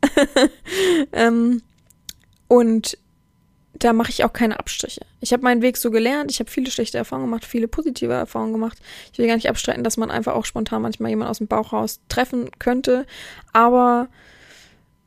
[1.11, 1.61] ähm,
[2.47, 2.97] und
[3.73, 5.01] da mache ich auch keine Abstriche.
[5.19, 8.53] Ich habe meinen Weg so gelernt, ich habe viele schlechte Erfahrungen gemacht, viele positive Erfahrungen
[8.53, 8.79] gemacht.
[9.13, 11.73] Ich will gar nicht abstreiten, dass man einfach auch spontan manchmal jemand aus dem Bauch
[11.73, 13.05] raus treffen könnte,
[13.53, 14.07] aber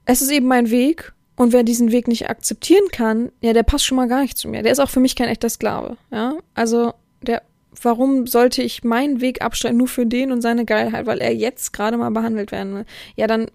[0.05, 3.87] es ist eben mein Weg und wer diesen Weg nicht akzeptieren kann, ja, der passt
[3.87, 4.63] schon mal gar nicht zu mir.
[4.63, 6.35] Der ist auch für mich kein echter Sklave, ja.
[6.53, 7.41] Also, der,
[7.81, 11.73] warum sollte ich meinen Weg abstreiten nur für den und seine Geilheit, weil er jetzt
[11.73, 12.85] gerade mal behandelt werden will?
[13.17, 13.47] Ja, dann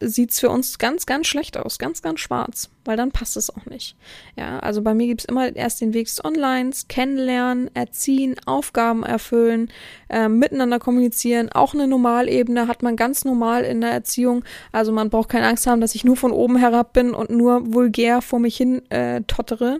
[0.00, 3.66] sieht's für uns ganz, ganz schlecht aus, ganz, ganz schwarz, weil dann passt es auch
[3.66, 3.96] nicht.
[4.36, 9.70] Ja, also bei mir gibt's immer erst den Weg des Onlines, kennenlernen, erziehen, Aufgaben erfüllen,
[10.08, 11.50] äh, miteinander kommunizieren.
[11.50, 14.44] Auch eine Normalebene hat man ganz normal in der Erziehung.
[14.72, 17.72] Also man braucht keine Angst haben, dass ich nur von oben herab bin und nur
[17.72, 19.78] vulgär vor mich hin äh, tottere,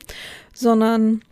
[0.52, 1.22] sondern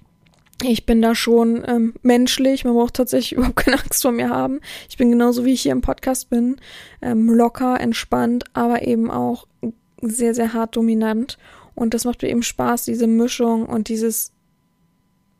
[0.62, 4.60] ich bin da schon ähm, menschlich, man braucht tatsächlich überhaupt keine Angst vor mir haben.
[4.88, 6.56] Ich bin genauso wie ich hier im Podcast bin,
[7.02, 9.46] ähm, locker, entspannt, aber eben auch
[10.00, 11.38] sehr, sehr hart dominant.
[11.74, 14.32] Und das macht mir eben Spaß, diese Mischung und dieses,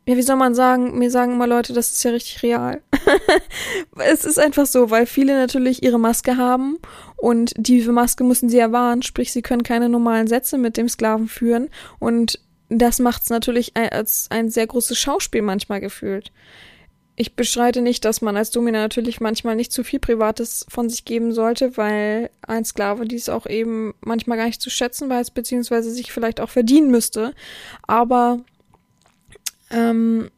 [0.07, 2.81] ja, wie soll man sagen, mir sagen immer Leute, das ist ja richtig real.
[3.97, 6.77] es ist einfach so, weil viele natürlich ihre Maske haben
[7.15, 10.87] und diese Maske müssen sie ja wahren, sprich, sie können keine normalen Sätze mit dem
[10.87, 12.39] Sklaven führen und
[12.69, 16.31] das macht es natürlich als ein sehr großes Schauspiel manchmal gefühlt.
[17.19, 21.03] Ich bestreite nicht, dass man als Domina natürlich manchmal nicht zu viel Privates von sich
[21.03, 25.89] geben sollte, weil ein Sklave dies auch eben manchmal gar nicht zu schätzen weiß, beziehungsweise
[25.89, 27.33] sich vielleicht auch verdienen müsste.
[27.87, 28.41] Aber
[29.71, 30.29] ähm,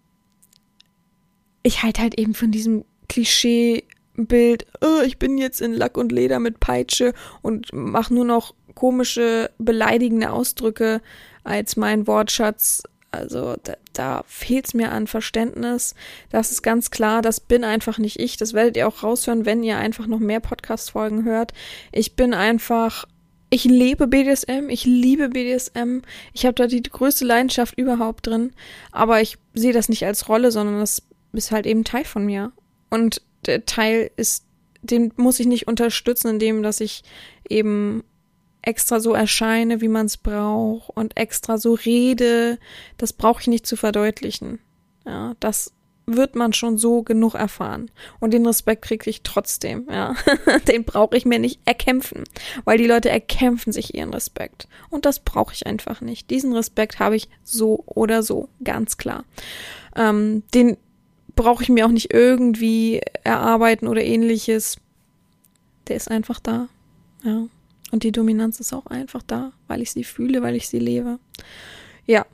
[1.63, 6.39] ich halte halt eben von diesem Klischee-Bild, oh, ich bin jetzt in Lack und Leder
[6.39, 11.01] mit Peitsche und mache nur noch komische, beleidigende Ausdrücke
[11.49, 12.83] als mein Wortschatz.
[13.11, 15.95] Also da, da fehlt es mir an Verständnis.
[16.29, 18.37] Das ist ganz klar, das bin einfach nicht ich.
[18.37, 21.53] Das werdet ihr auch raushören, wenn ihr einfach noch mehr Podcast-Folgen hört.
[21.91, 23.05] Ich bin einfach
[23.51, 26.01] ich lebe BDSM, ich liebe BDSM,
[26.33, 28.51] ich habe da die größte Leidenschaft überhaupt drin,
[28.91, 31.01] aber ich sehe das nicht als Rolle, sondern das
[31.33, 32.51] ist halt eben Teil von mir.
[32.91, 34.45] Und der Teil ist,
[34.83, 37.03] den muss ich nicht unterstützen, indem dass ich
[37.49, 38.03] eben
[38.62, 42.60] extra so erscheine, wie man es braucht und extra so rede,
[42.97, 44.60] das brauche ich nicht zu verdeutlichen.
[45.05, 45.74] Ja, das
[46.05, 47.91] wird man schon so genug erfahren.
[48.20, 50.16] Und den Respekt kriege ich trotzdem, ja.
[50.68, 52.24] den brauche ich mir nicht erkämpfen,
[52.66, 54.68] weil die Leute erkämpfen sich ihren Respekt.
[54.89, 56.30] Und das brauche ich einfach nicht.
[56.30, 59.24] Diesen Respekt habe ich so oder so, ganz klar.
[59.95, 60.78] Ähm, den
[61.36, 64.78] brauche ich mir auch nicht irgendwie erarbeiten oder ähnliches.
[65.88, 66.68] Der ist einfach da,
[67.24, 67.47] ja.
[67.91, 71.19] Und die Dominanz ist auch einfach da, weil ich sie fühle, weil ich sie lebe.
[72.05, 72.25] Ja,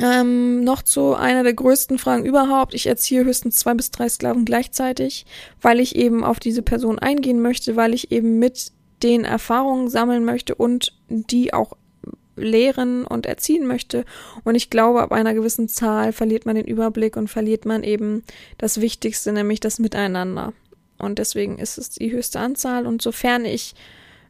[0.00, 2.74] ähm, noch zu einer der größten Fragen überhaupt.
[2.74, 5.26] Ich erziehe höchstens zwei bis drei Sklaven gleichzeitig,
[5.60, 8.72] weil ich eben auf diese Person eingehen möchte, weil ich eben mit
[9.02, 11.76] den Erfahrungen sammeln möchte und die auch
[12.36, 14.04] lehren und erziehen möchte.
[14.44, 18.22] Und ich glaube, ab einer gewissen Zahl verliert man den Überblick und verliert man eben
[18.58, 20.52] das Wichtigste, nämlich das Miteinander.
[20.98, 22.86] Und deswegen ist es die höchste Anzahl.
[22.86, 23.74] Und sofern ich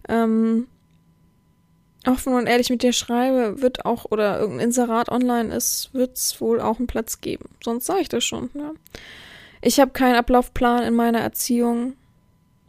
[0.09, 0.67] ähm,
[2.07, 6.41] offen und ehrlich mit dir schreibe, wird auch, oder irgendein Inserat online ist, wird es
[6.41, 7.51] wohl auch einen Platz geben.
[7.63, 8.51] Sonst sage ich das schon.
[8.55, 8.73] Ja.
[9.61, 11.95] Ich habe keinen Ablaufplan in meiner Erziehung.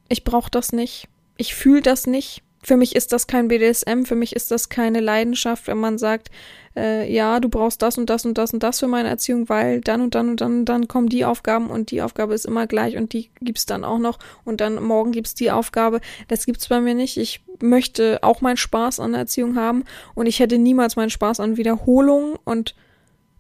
[0.08, 1.08] Ich brauche das nicht.
[1.38, 2.44] Ich fühle das nicht.
[2.62, 6.30] Für mich ist das kein BDSM, für mich ist das keine Leidenschaft, wenn man sagt,
[6.76, 9.82] äh, ja, du brauchst das und das und das und das für meine Erziehung, weil
[9.82, 12.68] dann und dann und dann und dann kommen die Aufgaben und die Aufgabe ist immer
[12.68, 16.02] gleich und die gibt's dann auch noch und dann morgen gibt's die Aufgabe.
[16.28, 17.18] Das gibt's bei mir nicht.
[17.18, 21.58] Ich möchte auch meinen Spaß an Erziehung haben und ich hätte niemals meinen Spaß an
[21.58, 22.76] Wiederholung und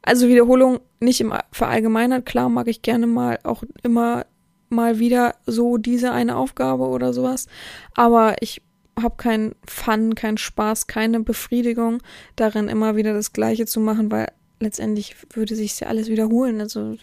[0.01, 2.25] also Wiederholung nicht im Verallgemeinert.
[2.25, 4.25] Klar mag ich gerne mal auch immer
[4.69, 7.47] mal wieder so diese eine Aufgabe oder sowas,
[7.95, 8.61] aber ich
[9.03, 12.01] habe keinen Fun, keinen Spaß, keine Befriedigung
[12.35, 14.27] darin, immer wieder das Gleiche zu machen, weil
[14.59, 16.59] letztendlich würde sich ja alles wiederholen.
[16.61, 16.95] Also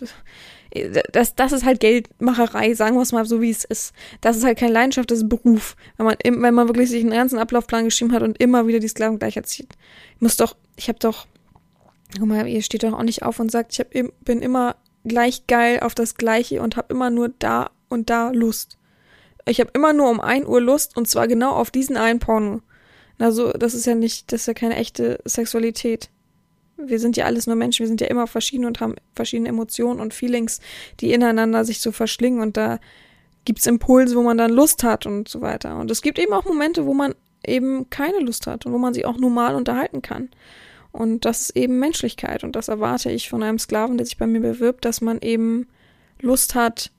[1.12, 3.92] das, das ist halt Geldmacherei, sagen wir es mal so, wie es ist.
[4.20, 5.76] Das ist halt keine Leidenschaft, das ist Beruf.
[5.96, 8.88] Wenn man, wenn man wirklich sich einen ganzen Ablaufplan geschrieben hat und immer wieder die
[8.88, 9.74] Sklaven gleich erzieht.
[10.16, 11.26] Ich muss doch, ich habe doch,
[12.18, 13.88] guck mal, ihr steht doch auch nicht auf und sagt, ich hab,
[14.24, 18.76] bin immer gleich geil auf das Gleiche und habe immer nur da und da Lust.
[19.48, 22.62] Ich habe immer nur um ein Uhr Lust und zwar genau auf diesen einen Porno.
[23.18, 26.10] Also, das ist ja nicht, das ist ja keine echte Sexualität.
[26.76, 30.00] Wir sind ja alles nur Menschen, wir sind ja immer verschieden und haben verschiedene Emotionen
[30.00, 30.60] und Feelings,
[31.00, 32.78] die ineinander sich so verschlingen und da
[33.46, 35.78] gibt's Impulse, wo man dann Lust hat und so weiter.
[35.78, 37.14] Und es gibt eben auch Momente, wo man
[37.46, 40.28] eben keine Lust hat und wo man sich auch normal unterhalten kann.
[40.92, 44.26] Und das ist eben Menschlichkeit und das erwarte ich von einem Sklaven, der sich bei
[44.26, 45.68] mir bewirbt, dass man eben
[46.20, 46.90] Lust hat,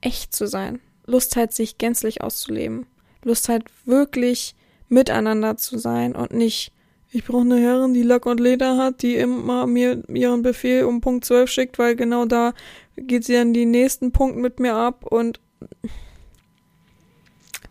[0.00, 0.80] echt zu sein.
[1.10, 2.86] Lust hat, sich gänzlich auszuleben.
[3.24, 4.54] Lust hat, wirklich
[4.88, 6.72] miteinander zu sein und nicht,
[7.10, 11.00] ich brauche eine Herrin, die Lack und Leder hat, die immer mir ihren Befehl um
[11.00, 12.54] Punkt 12 schickt, weil genau da
[12.96, 15.40] geht sie dann die nächsten Punkte mit mir ab und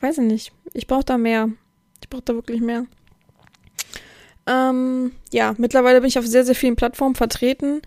[0.02, 0.52] weiß ich nicht.
[0.74, 1.50] Ich brauche da mehr.
[2.02, 2.86] Ich brauche da wirklich mehr.
[4.46, 7.82] Ähm, ja, mittlerweile bin ich auf sehr, sehr vielen Plattformen vertreten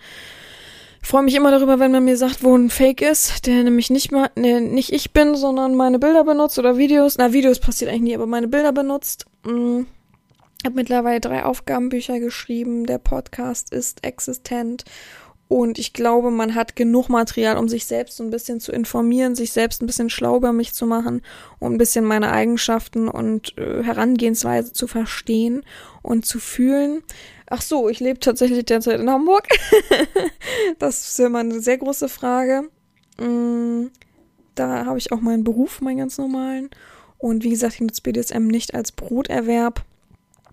[1.02, 4.12] freue mich immer darüber, wenn man mir sagt, wo ein Fake ist, der nämlich nicht
[4.12, 7.16] mal, ne, nicht ich bin, sondern meine Bilder benutzt oder Videos.
[7.18, 9.26] Na, Videos passiert eigentlich nie, aber meine Bilder benutzt.
[9.44, 9.86] Mhm.
[10.64, 12.86] Habe mittlerweile drei Aufgabenbücher geschrieben.
[12.86, 14.84] Der Podcast ist existent.
[15.48, 19.52] Und ich glaube, man hat genug Material, um sich selbst ein bisschen zu informieren, sich
[19.52, 21.20] selbst ein bisschen schlau über mich zu machen
[21.58, 25.62] und ein bisschen meine Eigenschaften und äh, Herangehensweise zu verstehen
[26.00, 27.02] und zu fühlen.
[27.54, 29.46] Ach so, ich lebe tatsächlich derzeit in Hamburg.
[30.78, 32.70] das ist ja immer eine sehr große Frage.
[33.20, 33.88] Mm,
[34.54, 36.70] da habe ich auch meinen Beruf, meinen ganz normalen.
[37.18, 39.84] Und wie gesagt, ich nutze BDSM nicht als Broterwerb.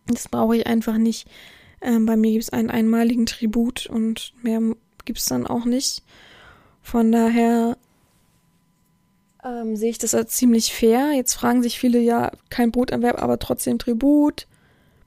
[0.08, 1.26] Das brauche ich einfach nicht.
[1.80, 4.60] Ähm, bei mir gibt es einen einmaligen Tribut und mehr
[5.06, 6.04] gibt es dann auch nicht.
[6.82, 7.78] Von daher
[9.42, 11.14] ähm, sehe ich das als ziemlich fair.
[11.14, 14.49] Jetzt fragen sich viele, ja, kein Broterwerb, aber trotzdem Tribut.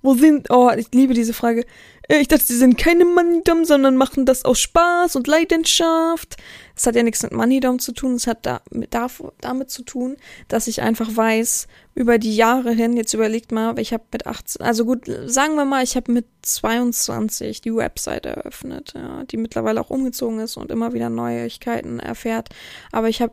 [0.02, 1.64] Wo sind, oh, ich liebe diese Frage.
[2.08, 6.36] Äh, ich dachte, sie sind keine Moneydom, sondern machen das aus Spaß und Leidenschaft.
[6.74, 8.14] Das hat ja nichts mit Moneydom zu tun.
[8.14, 8.96] Es hat da, mit,
[9.40, 10.16] damit zu tun,
[10.48, 14.62] dass ich einfach weiß, über die Jahre hin, jetzt überlegt mal, ich habe mit 18,
[14.62, 19.80] also gut, sagen wir mal, ich habe mit 22 die Website eröffnet, ja, die mittlerweile
[19.80, 22.48] auch umgezogen ist und immer wieder Neuigkeiten erfährt.
[22.90, 23.32] Aber ich habe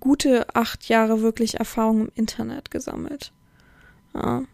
[0.00, 3.32] gute acht Jahre wirklich Erfahrung im Internet gesammelt.
[4.14, 4.44] Ja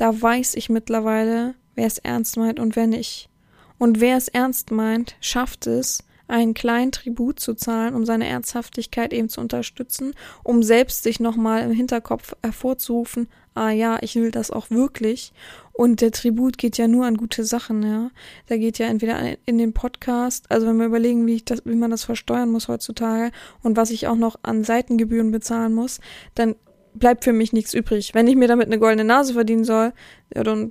[0.00, 3.28] da weiß ich mittlerweile, wer es ernst meint und wer nicht.
[3.76, 9.12] Und wer es ernst meint, schafft es, einen kleinen Tribut zu zahlen, um seine Ernsthaftigkeit
[9.12, 14.50] eben zu unterstützen, um selbst sich nochmal im Hinterkopf hervorzurufen, ah ja, ich will das
[14.50, 15.34] auch wirklich.
[15.72, 18.10] Und der Tribut geht ja nur an gute Sachen, ja.
[18.48, 21.74] Der geht ja entweder in den Podcast, also wenn wir überlegen, wie ich das, wie
[21.74, 23.32] man das versteuern muss heutzutage
[23.62, 26.00] und was ich auch noch an Seitengebühren bezahlen muss,
[26.34, 26.54] dann
[26.94, 28.14] bleibt für mich nichts übrig.
[28.14, 29.92] Wenn ich mir damit eine goldene Nase verdienen soll,
[30.34, 30.70] ja, dann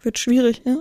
[0.00, 0.76] wird schwierig, ja.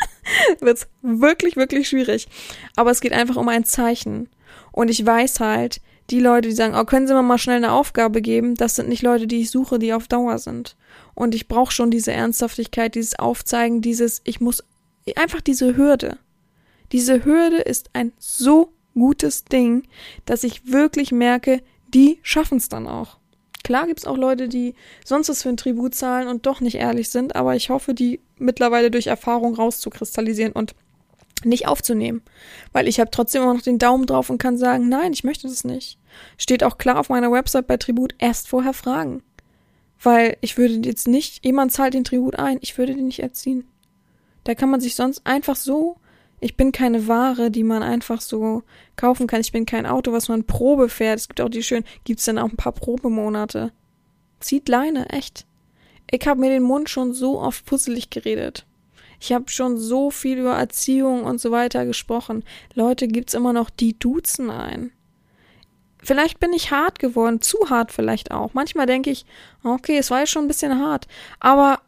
[0.60, 2.28] wird's wirklich, wirklich schwierig.
[2.76, 4.28] Aber es geht einfach um ein Zeichen.
[4.72, 5.80] Und ich weiß halt,
[6.10, 8.88] die Leute, die sagen, oh, können Sie mir mal schnell eine Aufgabe geben, das sind
[8.88, 10.76] nicht Leute, die ich suche, die auf Dauer sind.
[11.14, 14.64] Und ich brauche schon diese Ernsthaftigkeit, dieses Aufzeigen, dieses, ich muss
[15.16, 16.18] einfach diese Hürde.
[16.92, 19.84] Diese Hürde ist ein so gutes Ding,
[20.24, 21.62] dass ich wirklich merke,
[21.94, 23.19] die schaffen es dann auch.
[23.62, 27.10] Klar gibt's auch Leute, die sonst was für ein Tribut zahlen und doch nicht ehrlich
[27.10, 30.74] sind, aber ich hoffe, die mittlerweile durch Erfahrung rauszukristallisieren und
[31.44, 32.22] nicht aufzunehmen.
[32.72, 35.48] Weil ich habe trotzdem immer noch den Daumen drauf und kann sagen, nein, ich möchte
[35.48, 35.98] das nicht.
[36.36, 39.22] Steht auch klar auf meiner Website bei Tribut, erst vorher fragen.
[40.02, 43.66] Weil ich würde jetzt nicht, jemand zahlt den Tribut ein, ich würde den nicht erziehen.
[44.44, 45.96] Da kann man sich sonst einfach so,
[46.40, 48.62] ich bin keine Ware, die man einfach so
[48.96, 49.40] kaufen kann.
[49.40, 51.18] Ich bin kein Auto, was man Probe fährt.
[51.18, 53.72] Es gibt auch die schönen, gibt's dann auch ein paar Probemonate.
[54.40, 55.46] Zieht Leine, echt.
[56.10, 58.66] Ich habe mir den Mund schon so oft puzzelig geredet.
[59.20, 62.42] Ich habe schon so viel über Erziehung und so weiter gesprochen.
[62.74, 64.92] Leute, gibt's immer noch die duzen ein.
[66.02, 68.54] Vielleicht bin ich hart geworden, zu hart vielleicht auch.
[68.54, 69.26] Manchmal denke ich,
[69.62, 71.06] okay, es war ja schon ein bisschen hart,
[71.38, 71.80] aber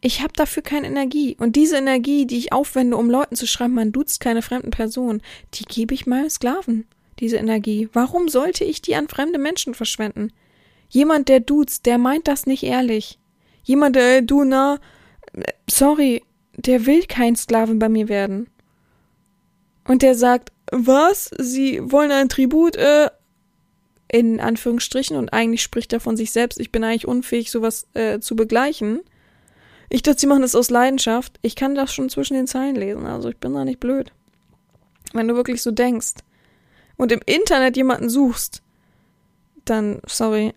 [0.00, 1.36] ich habe dafür keine Energie.
[1.38, 5.22] Und diese Energie, die ich aufwende, um Leuten zu schreiben, man duzt keine fremden Personen,
[5.54, 6.86] die gebe ich meinem Sklaven.
[7.18, 7.88] Diese Energie.
[7.92, 10.32] Warum sollte ich die an fremde Menschen verschwenden?
[10.88, 13.18] Jemand, der duzt, der meint das nicht ehrlich.
[13.64, 14.78] Jemand, der, du, na,
[15.68, 16.22] sorry,
[16.56, 18.48] der will kein Sklaven bei mir werden.
[19.84, 21.30] Und der sagt, was?
[21.38, 23.10] Sie wollen ein Tribut, äh,
[24.10, 28.20] in Anführungsstrichen, und eigentlich spricht er von sich selbst, ich bin eigentlich unfähig, sowas äh,
[28.20, 29.00] zu begleichen.
[29.88, 31.38] Ich dachte, sie machen das aus Leidenschaft.
[31.42, 34.12] Ich kann das schon zwischen den Zeilen lesen, also ich bin da nicht blöd.
[35.12, 36.14] Wenn du wirklich so denkst
[36.96, 38.62] und im Internet jemanden suchst,
[39.64, 40.52] dann, sorry,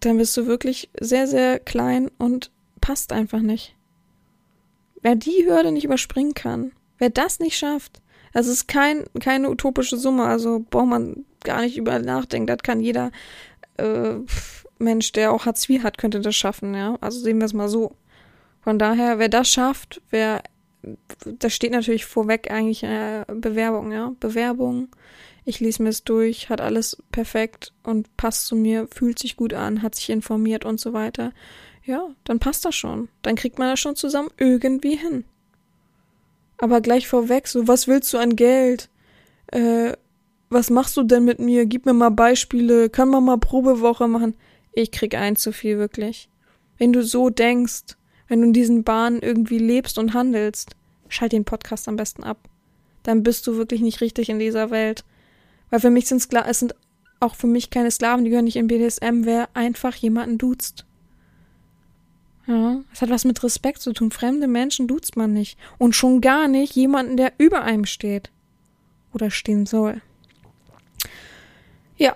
[0.00, 2.50] dann bist du wirklich sehr, sehr klein und
[2.80, 3.74] passt einfach nicht.
[5.02, 8.02] Wer die Hürde nicht überspringen kann, wer das nicht schafft,
[8.32, 12.46] das ist kein, keine utopische Summe, also braucht man gar nicht über nachdenken.
[12.46, 13.10] Das kann jeder
[13.76, 14.14] äh,
[14.78, 16.96] Mensch, der auch Hartz IV hat, könnte das schaffen, ja.
[17.00, 17.92] Also sehen wir es mal so.
[18.62, 20.42] Von daher, wer das schafft, wer,
[21.24, 24.12] das steht natürlich vorweg eigentlich äh, Bewerbung, ja.
[24.20, 24.88] Bewerbung.
[25.44, 29.54] Ich lese mir es durch, hat alles perfekt und passt zu mir, fühlt sich gut
[29.54, 31.32] an, hat sich informiert und so weiter.
[31.84, 33.08] Ja, dann passt das schon.
[33.22, 35.24] Dann kriegt man das schon zusammen irgendwie hin.
[36.58, 38.90] Aber gleich vorweg, so, was willst du an Geld?
[39.46, 39.94] Äh,
[40.50, 41.64] was machst du denn mit mir?
[41.64, 42.90] Gib mir mal Beispiele.
[42.90, 44.34] Kann man mal Probewoche machen?
[44.72, 46.28] Ich krieg ein zu viel, wirklich.
[46.76, 47.96] Wenn du so denkst,
[48.30, 50.76] wenn du in diesen Bahnen irgendwie lebst und handelst,
[51.08, 52.38] schalt den Podcast am besten ab.
[53.02, 55.04] Dann bist du wirklich nicht richtig in dieser Welt.
[55.68, 56.76] Weil für mich sind Sklaven, es sind
[57.18, 60.86] auch für mich keine Sklaven, die gehören nicht in BDSM, wer einfach jemanden duzt.
[62.46, 64.12] Ja, es hat was mit Respekt zu tun.
[64.12, 65.58] Fremde Menschen duzt man nicht.
[65.78, 68.30] Und schon gar nicht jemanden, der über einem steht.
[69.12, 70.02] Oder stehen soll.
[71.96, 72.14] Ja.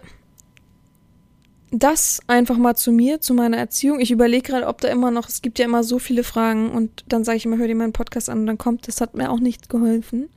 [1.77, 3.99] Das einfach mal zu mir, zu meiner Erziehung.
[3.99, 7.05] Ich überlege gerade, ob da immer noch, es gibt ja immer so viele Fragen und
[7.09, 9.29] dann sage ich immer, hör dir meinen Podcast an und dann kommt, das hat mir
[9.29, 10.29] auch nichts geholfen.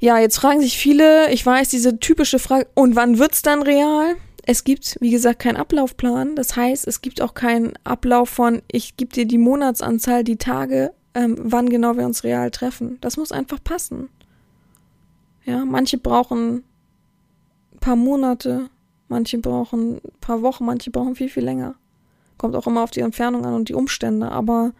[0.00, 4.16] Ja, jetzt fragen sich viele, ich weiß, diese typische Frage, und wann wird's dann real?
[4.46, 6.34] Es gibt, wie gesagt, keinen Ablaufplan.
[6.34, 10.92] Das heißt, es gibt auch keinen Ablauf von, ich gebe dir die Monatsanzahl, die Tage,
[11.12, 12.96] ähm, wann genau wir uns real treffen.
[13.02, 14.08] Das muss einfach passen.
[15.44, 16.64] Ja, manche brauchen
[17.72, 18.70] ein paar Monate,
[19.14, 21.76] manche brauchen ein paar Wochen, manche brauchen viel, viel länger.
[22.36, 24.72] Kommt auch immer auf die Entfernung an und die Umstände, aber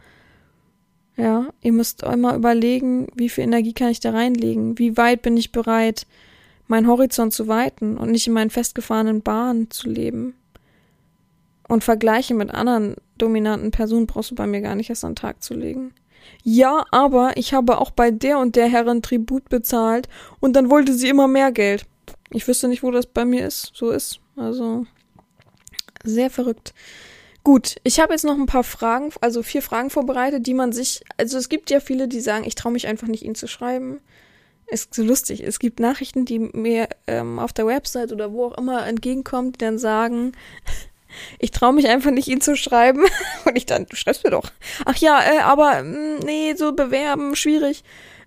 [1.16, 5.36] ja, ihr müsst immer überlegen, wie viel Energie kann ich da reinlegen, wie weit bin
[5.36, 6.08] ich bereit,
[6.66, 10.34] meinen Horizont zu weiten und nicht in meinen festgefahrenen Bahnen zu leben.
[11.68, 15.16] Und Vergleiche mit anderen dominanten Personen brauchst du bei mir gar nicht erst an den
[15.16, 15.92] Tag zu legen.
[16.42, 20.08] Ja, aber ich habe auch bei der und der Herren Tribut bezahlt
[20.40, 21.86] und dann wollte sie immer mehr Geld.
[22.30, 24.18] Ich wüsste nicht, wo das bei mir ist, so ist.
[24.36, 24.86] Also
[26.02, 26.74] sehr verrückt.
[27.42, 31.04] Gut, ich habe jetzt noch ein paar Fragen, also vier Fragen vorbereitet, die man sich,
[31.18, 34.00] also es gibt ja viele, die sagen, ich traue mich einfach nicht, ihnen zu schreiben
[34.66, 35.42] ist so lustig.
[35.42, 39.58] Es gibt Nachrichten, die mir ähm, auf der Website oder wo auch immer entgegenkommen, die
[39.58, 40.32] dann sagen,
[41.38, 43.04] ich traue mich einfach nicht, ihn zu schreiben.
[43.44, 44.50] Und ich dann, du schreibst mir doch.
[44.84, 47.84] Ach ja, äh, aber mh, mm, nee, so bewerben, schwierig.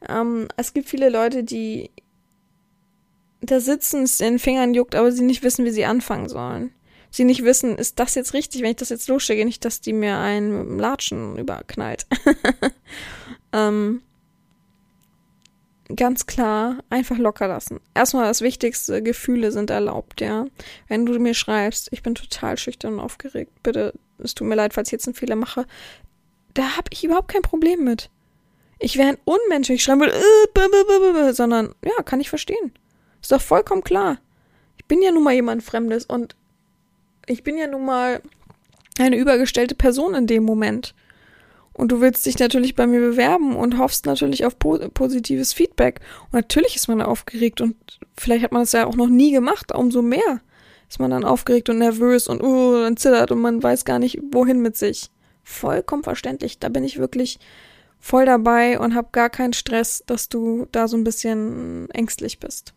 [0.08, 1.92] Ähm, es gibt viele Leute, die
[3.42, 6.72] da sitzen, es in den Fingern juckt, aber sie nicht wissen, wie sie anfangen sollen.
[7.10, 9.94] Sie nicht wissen, ist das jetzt richtig, wenn ich das jetzt losschicke, nicht, dass die
[9.94, 12.06] mir einen Latschen überknallt.
[13.54, 14.02] ähm,
[15.96, 17.80] ganz klar einfach locker lassen.
[17.94, 20.46] Erstmal das Wichtigste, Gefühle sind erlaubt, ja.
[20.88, 24.74] Wenn du mir schreibst, ich bin total schüchtern und aufgeregt, bitte, es tut mir leid,
[24.74, 25.66] falls ich jetzt einen Fehler mache,
[26.54, 28.10] da habe ich überhaupt kein Problem mit.
[28.80, 32.74] ich wäre ein Unmensch, ich schreiben würde, äh, sondern ja, kann ich verstehen.
[33.28, 34.20] Ist doch vollkommen klar.
[34.78, 36.38] Ich bin ja nun mal jemand Fremdes und
[37.26, 38.22] ich bin ja nun mal
[38.98, 40.96] eine übergestellte Person in dem Moment.
[41.74, 46.00] Und du willst dich natürlich bei mir bewerben und hoffst natürlich auf po positives Feedback.
[46.28, 47.76] Und natürlich ist man aufgeregt und
[48.16, 50.40] vielleicht hat man das ja auch noch nie gemacht, umso mehr
[50.88, 54.22] ist man dann aufgeregt und nervös und uh, dann zittert und man weiß gar nicht,
[54.32, 55.12] wohin mit sich.
[55.44, 56.60] Vollkommen verständlich.
[56.60, 57.40] Da bin ich wirklich
[58.00, 62.74] voll dabei und hab gar keinen Stress, dass du da so ein bisschen ängstlich bist.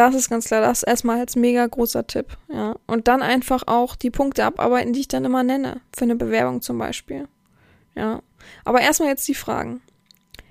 [0.00, 2.74] Das ist ganz klar, das erstmal als mega großer Tipp, ja.
[2.86, 6.62] Und dann einfach auch die Punkte abarbeiten, die ich dann immer nenne, für eine Bewerbung
[6.62, 7.28] zum Beispiel.
[7.94, 8.22] Ja.
[8.64, 9.82] Aber erstmal jetzt die Fragen.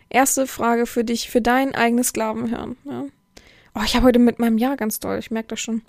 [0.07, 2.77] Erste Frage für dich, für dein eigenes Sklavenhirn.
[2.83, 3.05] Ja.
[3.73, 5.81] Oh, ich habe heute mit meinem Ja ganz doll, ich merke das schon.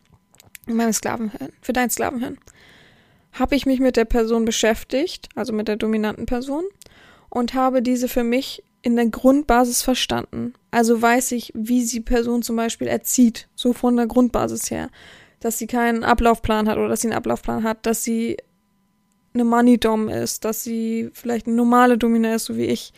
[0.65, 2.39] Mit meinem Sklavenhirn, für dein Sklavenhirn.
[3.35, 6.65] Habe ich mich mit der Person beschäftigt, also mit der dominanten Person,
[7.29, 10.55] und habe diese für mich in der Grundbasis verstanden.
[10.71, 14.91] Also weiß ich, wie sie Person zum Beispiel erzieht, so von der Grundbasis her.
[15.41, 18.37] Dass sie keinen Ablaufplan hat oder dass sie einen Ablaufplan hat, dass sie
[19.33, 22.93] eine Money-Dom ist, dass sie vielleicht eine normale Domina ist, so wie ich.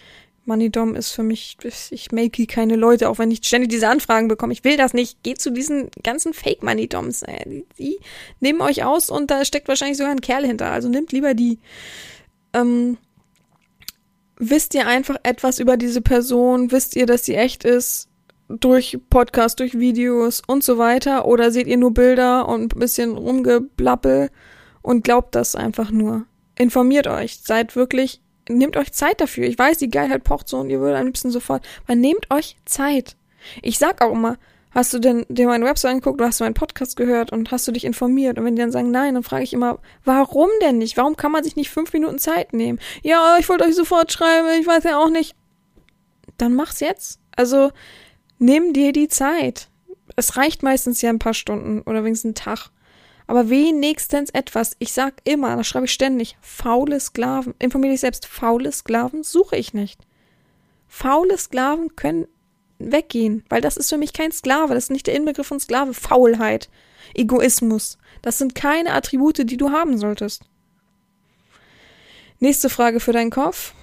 [0.45, 1.57] Money-Dom ist für mich,
[1.91, 4.53] ich make keine Leute, auch wenn ich ständig diese Anfragen bekomme.
[4.53, 5.23] Ich will das nicht.
[5.23, 7.23] Geht zu diesen ganzen Fake-Money-Doms.
[7.23, 7.99] Äh, die, die,
[8.41, 10.71] nehmen euch aus und da steckt wahrscheinlich sogar ein Kerl hinter.
[10.71, 11.59] Also nimmt lieber die.
[12.55, 12.99] Ähm,
[14.37, 16.71] wisst ihr einfach etwas über diese Person?
[16.71, 18.09] Wisst ihr, dass sie echt ist?
[18.49, 21.27] Durch Podcast, durch Videos und so weiter?
[21.27, 24.31] Oder seht ihr nur Bilder und ein bisschen rumgeblappel?
[24.83, 26.27] und glaubt das einfach nur.
[26.59, 29.47] Informiert euch, seid wirklich, nehmt euch Zeit dafür.
[29.47, 32.57] Ich weiß, die Geilheit pocht so und ihr würdet am liebsten sofort, aber nehmt euch
[32.67, 33.17] Zeit.
[33.63, 34.37] Ich sag auch immer,
[34.75, 37.73] hast du denn dir meine Website angeguckt, du hast meinen Podcast gehört und hast du
[37.73, 38.39] dich informiert?
[38.39, 40.97] Und wenn die dann sagen nein, dann frage ich immer, warum denn nicht?
[40.97, 42.79] Warum kann man sich nicht fünf Minuten Zeit nehmen?
[43.03, 45.35] Ja, ich wollte euch sofort schreiben, ich weiß ja auch nicht.
[46.39, 47.21] Dann mach's jetzt.
[47.37, 47.71] Also,
[48.39, 49.69] nimm dir die Zeit.
[50.17, 52.71] Es reicht meistens ja ein paar Stunden oder wenigstens einen Tag
[53.33, 54.77] aber wenigstens etwas.
[54.79, 59.57] Ich sag immer, das schreibe ich ständig, faule Sklaven, informiere dich selbst, faule Sklaven suche
[59.57, 60.01] ich nicht.
[60.87, 62.27] Faule Sklaven können
[62.91, 65.95] weggehen, weil das ist für mich kein Sklave, das ist nicht der Inbegriff von Sklave,
[65.95, 66.69] Faulheit,
[67.15, 67.99] Egoismus.
[68.23, 70.45] Das sind keine Attribute, die du haben solltest.
[72.41, 73.75] Nächste Frage für deinen Kopf.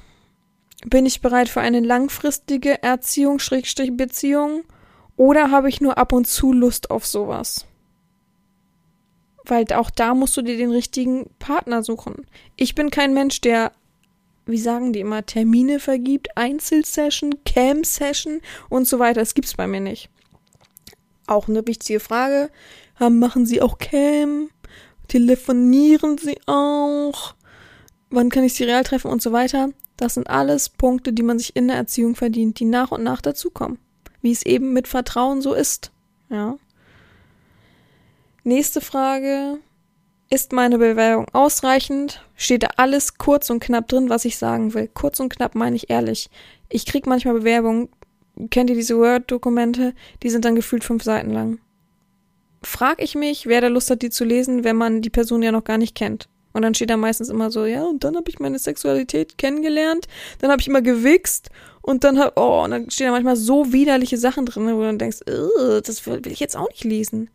[0.86, 4.64] Bin ich bereit für eine langfristige Erziehung, Schrägstrich Beziehung,
[5.16, 7.66] oder habe ich nur ab und zu Lust auf sowas?
[9.44, 12.26] Weil auch da musst du dir den richtigen Partner suchen.
[12.56, 13.74] Ich bin kein Mensch, der,
[14.50, 19.20] wie sagen die immer, Termine vergibt, Einzelsession, Cam-Session und so weiter.
[19.22, 20.10] Das gibt's bei mir nicht.
[21.28, 22.50] Auch eine wichtige Frage.
[23.00, 24.50] Machen Sie auch Cam?
[25.08, 27.36] Telefonieren Sie auch?
[28.10, 29.70] Wann kann ich Sie real treffen und so weiter?
[29.98, 33.22] Das sind alles Punkte, die man sich in der Erziehung verdient, die nach und nach
[33.22, 33.80] dazukommen.
[34.22, 35.92] Wie es eben mit Vertrauen so ist.
[36.30, 36.58] Ja.
[38.44, 39.60] Nächste Frage.
[40.32, 42.24] Ist meine Bewerbung ausreichend?
[42.36, 44.88] Steht da alles kurz und knapp drin, was ich sagen will?
[44.94, 46.30] Kurz und knapp meine ich ehrlich.
[46.70, 47.90] Ich krieg manchmal Bewerbungen,
[48.52, 49.96] kennt ihr diese Word-Dokumente?
[50.22, 51.58] Die sind dann gefühlt fünf Seiten lang.
[52.62, 55.52] Frag ich mich, wer da Lust hat, die zu lesen, wenn man die Person ja
[55.52, 56.30] noch gar nicht kennt.
[56.54, 60.08] Und dann steht da meistens immer so, ja, und dann habe ich meine Sexualität kennengelernt,
[60.40, 61.50] dann habe ich immer gewichst
[61.82, 64.86] und dann hab, oh, und dann stehen da manchmal so widerliche Sachen drin, wo du
[64.86, 67.30] dann denkst, das will ich jetzt auch nicht lesen.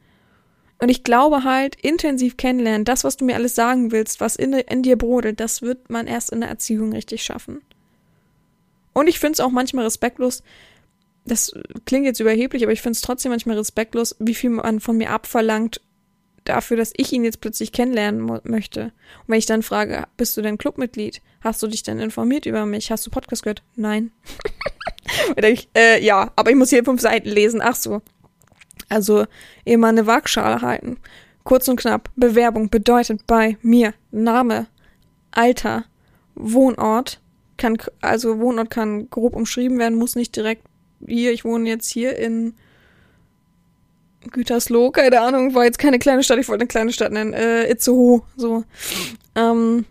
[0.78, 4.52] Und ich glaube halt, intensiv kennenlernen, das, was du mir alles sagen willst, was in,
[4.52, 7.62] in dir brodelt, das wird man erst in der Erziehung richtig schaffen.
[8.92, 10.42] Und ich finde es auch manchmal respektlos,
[11.26, 11.52] das
[11.86, 15.10] klingt jetzt überheblich, aber ich finde es trotzdem manchmal respektlos, wie viel man von mir
[15.10, 15.80] abverlangt
[16.44, 18.84] dafür, dass ich ihn jetzt plötzlich kennenlernen möchte.
[18.84, 18.92] Und
[19.28, 21.22] wenn ich dann frage, bist du denn Clubmitglied?
[21.40, 22.90] Hast du dich denn informiert über mich?
[22.90, 23.62] Hast du Podcast gehört?
[23.76, 24.12] Nein.
[25.36, 27.60] ich, äh, ja, aber ich muss hier fünf Seiten lesen.
[27.62, 28.02] Ach so.
[28.88, 29.26] Also
[29.64, 30.98] immer eine Waagschale halten.
[31.42, 32.10] Kurz und knapp.
[32.16, 34.66] Bewerbung bedeutet bei mir Name,
[35.30, 35.84] Alter,
[36.34, 37.20] Wohnort.
[37.56, 40.64] Kann, also Wohnort kann grob umschrieben werden, muss nicht direkt
[41.06, 42.54] hier, ich wohne jetzt hier in
[44.30, 47.70] Gütersloh, keine Ahnung, war jetzt keine kleine Stadt, ich wollte eine kleine Stadt nennen, äh,
[47.70, 48.64] Itzehoe, so.
[49.34, 49.84] Ähm,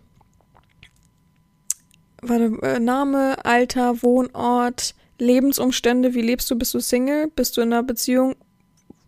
[2.20, 7.72] warte, äh, Name, Alter, Wohnort, Lebensumstände, wie lebst du, bist du Single, bist du in
[7.72, 8.34] einer Beziehung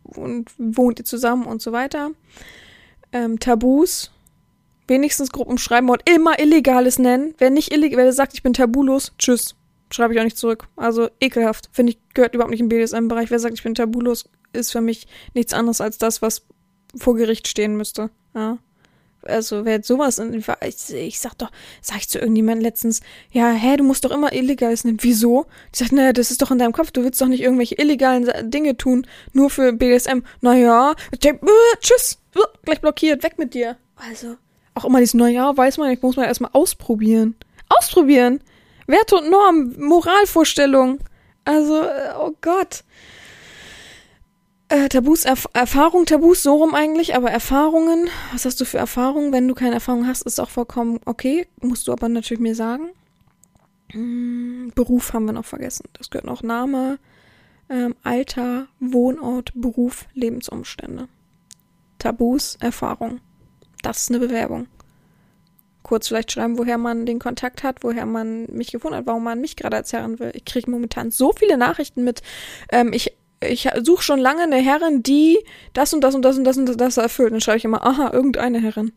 [0.07, 2.11] und wohnt ihr zusammen und so weiter.
[3.13, 4.11] Ähm, Tabus,
[4.89, 7.35] wenigstens grob umschreiben und immer Illegales nennen.
[7.39, 9.55] Wer nicht illegal, wer sagt, ich bin tabulos, tschüss.
[9.91, 10.67] Schreibe ich auch nicht zurück.
[10.77, 11.69] Also ekelhaft.
[11.73, 13.31] Finde ich, gehört überhaupt nicht im BDSM-Bereich.
[13.31, 16.45] Wer sagt, ich bin tabulos, ist für mich nichts anderes als das, was
[16.97, 18.11] vor Gericht stehen müsste.
[18.35, 18.59] Ja.
[19.29, 21.51] Also wer sowas, ich, ich sag doch,
[21.81, 23.01] sag ich zu irgendjemandem letztens,
[23.31, 24.99] ja, hä, du musst doch immer Illegales nehmen.
[25.01, 25.47] Wieso?
[25.73, 28.51] Ich sag, naja, das ist doch in deinem Kopf, du willst doch nicht irgendwelche illegalen
[28.51, 30.21] Dinge tun, nur für BDSM.
[30.41, 31.35] Naja, äh,
[31.81, 33.77] tschüss, uh, gleich blockiert, weg mit dir.
[33.97, 34.37] Also,
[34.75, 37.35] auch immer dieses, naja, weiß man, ich muss mal erstmal ausprobieren.
[37.69, 38.41] Ausprobieren!
[38.87, 41.01] Werte und Norm, Moralvorstellung.
[41.45, 42.85] Also, äh, oh Gott.
[44.69, 49.33] Äh, Tabus, Erf Erfahrung, Tabus, so rum eigentlich, aber Erfahrungen, was hast du für Erfahrungen?
[49.33, 52.91] Wenn du keine Erfahrung hast, ist auch vollkommen okay, musst du aber natürlich mir sagen.
[53.93, 55.85] Hm, Beruf haben wir noch vergessen.
[55.93, 56.99] Das gehört noch Name,
[57.71, 61.07] ähm, Alter, Wohnort, Beruf, Lebensumstände.
[62.01, 63.21] Tabus, Erfahrung.
[63.83, 64.67] Das ist eine Bewerbung.
[65.85, 69.41] Kurz vielleicht schreiben, woher man den Kontakt hat, woher man mich gefunden hat, warum man
[69.41, 70.33] mich gerade als will.
[70.35, 72.23] Ich kriege momentan so viele Nachrichten mit,
[72.73, 73.17] ähm, ich
[73.49, 75.39] ich suche schon lange eine Herrin, die
[75.73, 77.33] das und das und das und das und das erfüllt.
[77.33, 78.93] Dann schreibe ich immer, aha, irgendeine Herrin.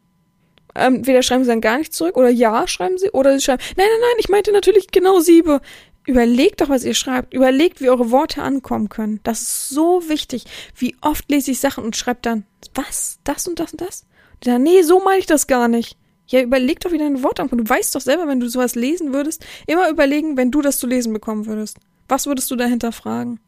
[0.75, 3.61] Ähm, weder schreiben sie dann gar nicht zurück oder ja, schreiben sie, oder sie schreiben,
[3.75, 5.61] nein, nein, nein, ich meinte natürlich genau siebe.
[6.05, 7.33] Überlegt doch, was ihr schreibt.
[7.33, 9.19] Überlegt, wie eure Worte ankommen können.
[9.23, 10.45] Das ist so wichtig.
[10.75, 13.19] Wie oft lese ich Sachen und schreibe dann, was?
[13.23, 14.05] Das und das und das?
[14.35, 15.97] Und dann, nee, so meine ich das gar nicht.
[16.27, 17.63] Ja, überleg doch, wie deine Worte ankommen.
[17.63, 20.87] Du weißt doch selber, wenn du sowas lesen würdest, immer überlegen, wenn du das zu
[20.87, 21.77] lesen bekommen würdest.
[22.07, 23.39] Was würdest du dahinter fragen?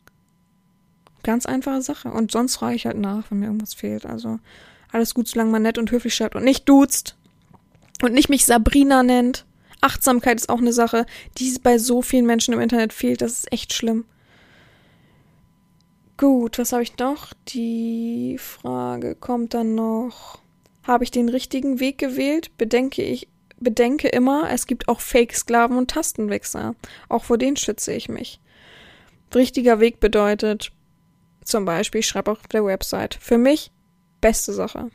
[1.23, 2.09] Ganz einfache Sache.
[2.09, 4.05] Und sonst frage ich halt nach, wenn mir irgendwas fehlt.
[4.05, 4.39] Also
[4.91, 7.15] alles gut, solange man nett und höflich schreibt und nicht duzt.
[8.01, 9.45] Und nicht mich Sabrina nennt.
[9.81, 11.05] Achtsamkeit ist auch eine Sache,
[11.37, 13.21] die bei so vielen Menschen im Internet fehlt.
[13.21, 14.05] Das ist echt schlimm.
[16.17, 17.33] Gut, was habe ich noch?
[17.47, 20.39] Die Frage kommt dann noch.
[20.83, 22.55] Habe ich den richtigen Weg gewählt?
[22.57, 23.27] Bedenke ich,
[23.59, 26.75] bedenke immer, es gibt auch Fake-Sklaven und Tastenwichser.
[27.09, 28.39] Auch vor denen schütze ich mich.
[29.33, 30.71] Richtiger Weg bedeutet,
[31.43, 33.15] zum Beispiel, ich schreibe auf der Website.
[33.19, 33.71] Für mich
[34.21, 34.89] beste Sache.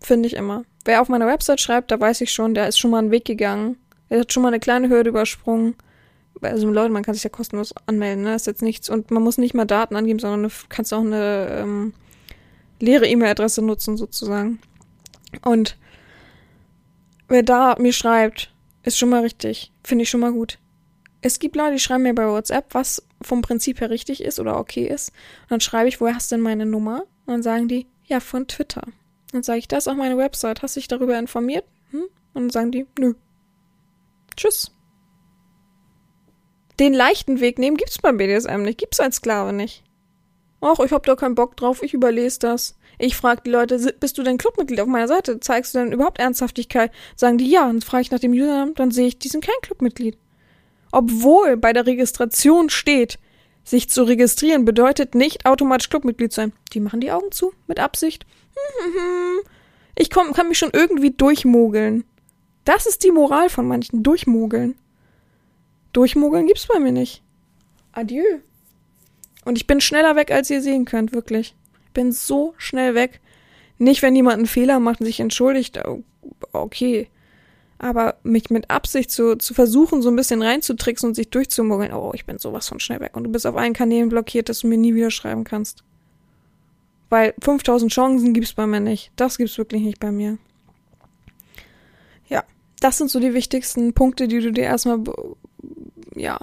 [0.00, 0.64] Finde ich immer.
[0.84, 3.24] Wer auf meiner Website schreibt, da weiß ich schon, der ist schon mal einen Weg
[3.24, 3.76] gegangen.
[4.08, 5.74] Er hat schon mal eine kleine Hürde übersprungen.
[6.40, 8.32] Also Leute, man kann sich ja kostenlos anmelden, ne?
[8.32, 8.88] Das ist jetzt nichts.
[8.88, 11.94] Und man muss nicht mal Daten angeben, sondern du kannst auch eine ähm,
[12.78, 14.60] leere E-Mail-Adresse nutzen, sozusagen.
[15.44, 15.76] Und
[17.26, 18.52] wer da mir schreibt,
[18.84, 19.72] ist schon mal richtig.
[19.82, 20.58] Finde ich schon mal gut.
[21.20, 24.58] Es gibt Leute, die schreiben mir bei WhatsApp, was vom Prinzip her richtig ist oder
[24.58, 25.10] okay ist.
[25.42, 27.02] Und dann schreibe ich, woher hast du denn meine Nummer?
[27.26, 28.82] Und dann sagen die, ja, von Twitter.
[29.32, 30.62] Dann sage ich, das ist auch meine Website.
[30.62, 31.64] Hast du dich darüber informiert?
[31.90, 32.04] Hm?
[32.34, 33.14] Und dann sagen die, nö.
[34.36, 34.72] Tschüss.
[36.78, 38.78] Den leichten Weg nehmen gibt's beim BDSM nicht.
[38.78, 39.82] Gibt's als Sklave nicht.
[40.60, 41.82] Ach, ich hab da keinen Bock drauf.
[41.82, 42.78] Ich überlese das.
[42.98, 45.40] Ich frage die Leute, bist du denn Clubmitglied auf meiner Seite?
[45.40, 46.92] Zeigst du denn überhaupt Ernsthaftigkeit?
[47.16, 47.66] Sagen die ja.
[47.66, 50.16] Dann frage ich nach dem Username, dann sehe ich, die sind kein Clubmitglied.
[50.90, 53.18] Obwohl bei der Registration steht,
[53.64, 56.52] sich zu registrieren bedeutet nicht automatisch Clubmitglied sein.
[56.72, 58.26] Die machen die Augen zu, mit Absicht.
[60.00, 62.04] Ich komm, kann mich schon irgendwie durchmogeln.
[62.64, 64.04] Das ist die Moral von manchen.
[64.04, 64.76] Durchmogeln.
[65.92, 67.20] Durchmogeln gibt's bei mir nicht.
[67.90, 68.22] Adieu.
[69.44, 71.56] Und ich bin schneller weg, als ihr sehen könnt, wirklich.
[71.86, 73.20] Ich bin so schnell weg.
[73.78, 75.80] Nicht, wenn jemand einen Fehler macht und sich entschuldigt.
[76.52, 77.08] Okay.
[77.78, 82.10] Aber mich mit Absicht zu, zu versuchen, so ein bisschen reinzutricksen und sich durchzumogeln, oh,
[82.14, 83.16] ich bin sowas von schnell weg.
[83.16, 85.84] Und du bist auf allen Kanälen blockiert, dass du mir nie wieder schreiben kannst.
[87.08, 89.12] Weil 5000 Chancen gibt's bei mir nicht.
[89.16, 90.38] Das gibt's wirklich nicht bei mir.
[92.28, 92.42] Ja,
[92.80, 95.00] das sind so die wichtigsten Punkte, die du dir erstmal,
[96.14, 96.38] ja,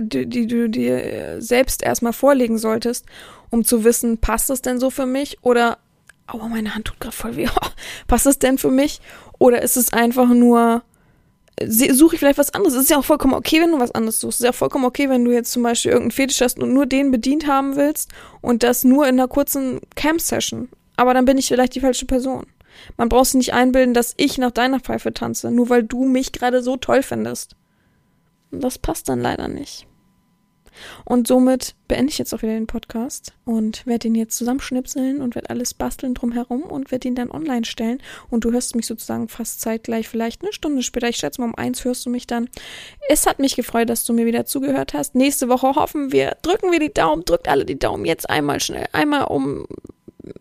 [0.00, 3.06] die, die du dir selbst erstmal vorlegen solltest,
[3.50, 5.78] um zu wissen, passt das denn so für mich oder,
[6.26, 7.48] aua, meine Hand tut gerade voll weh,
[8.06, 9.00] passt das denn für mich
[9.38, 10.82] oder ist es einfach nur,
[11.66, 12.74] suche ich vielleicht was anderes?
[12.74, 14.36] Es ist ja auch vollkommen okay, wenn du was anderes suchst.
[14.36, 16.72] Es ist ja auch vollkommen okay, wenn du jetzt zum Beispiel irgendeinen Fetisch hast und
[16.72, 18.10] nur den bedient haben willst
[18.40, 20.68] und das nur in einer kurzen Camp-Session.
[20.96, 22.46] Aber dann bin ich vielleicht die falsche Person.
[22.96, 26.32] Man braucht sich nicht einbilden, dass ich nach deiner Pfeife tanze, nur weil du mich
[26.32, 27.56] gerade so toll findest.
[28.50, 29.87] Und das passt dann leider nicht.
[31.04, 35.34] Und somit beende ich jetzt auch wieder den Podcast und werde ihn jetzt zusammenschnipseln und
[35.34, 38.02] werde alles basteln drumherum und werde ihn dann online stellen.
[38.30, 41.08] Und du hörst mich sozusagen fast zeitgleich, vielleicht eine Stunde später.
[41.08, 42.48] Ich schätze mal um eins hörst du mich dann.
[43.08, 45.14] Es hat mich gefreut, dass du mir wieder zugehört hast.
[45.14, 48.86] Nächste Woche hoffen wir, drücken wir die Daumen, drückt alle die Daumen jetzt einmal schnell,
[48.92, 49.66] einmal um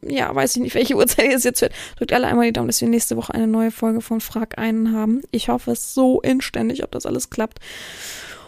[0.02, 1.74] ja, weiß ich nicht, welche Uhrzeit es jetzt wird.
[1.98, 4.94] Drückt alle einmal die Daumen, dass wir nächste Woche eine neue Folge von Frag einen
[4.94, 5.22] haben.
[5.32, 7.60] Ich hoffe es so inständig, ob das alles klappt.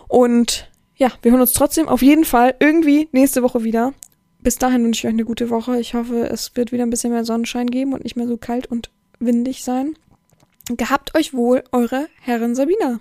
[0.07, 0.69] Und
[0.99, 3.93] ja, wir hören uns trotzdem auf jeden Fall irgendwie nächste Woche wieder.
[4.41, 5.79] Bis dahin wünsche ich euch eine gute Woche.
[5.79, 8.67] Ich hoffe, es wird wieder ein bisschen mehr Sonnenschein geben und nicht mehr so kalt
[8.67, 8.89] und
[9.19, 9.93] windig sein.
[10.67, 12.99] Gehabt euch wohl, eure Herrin Sabina.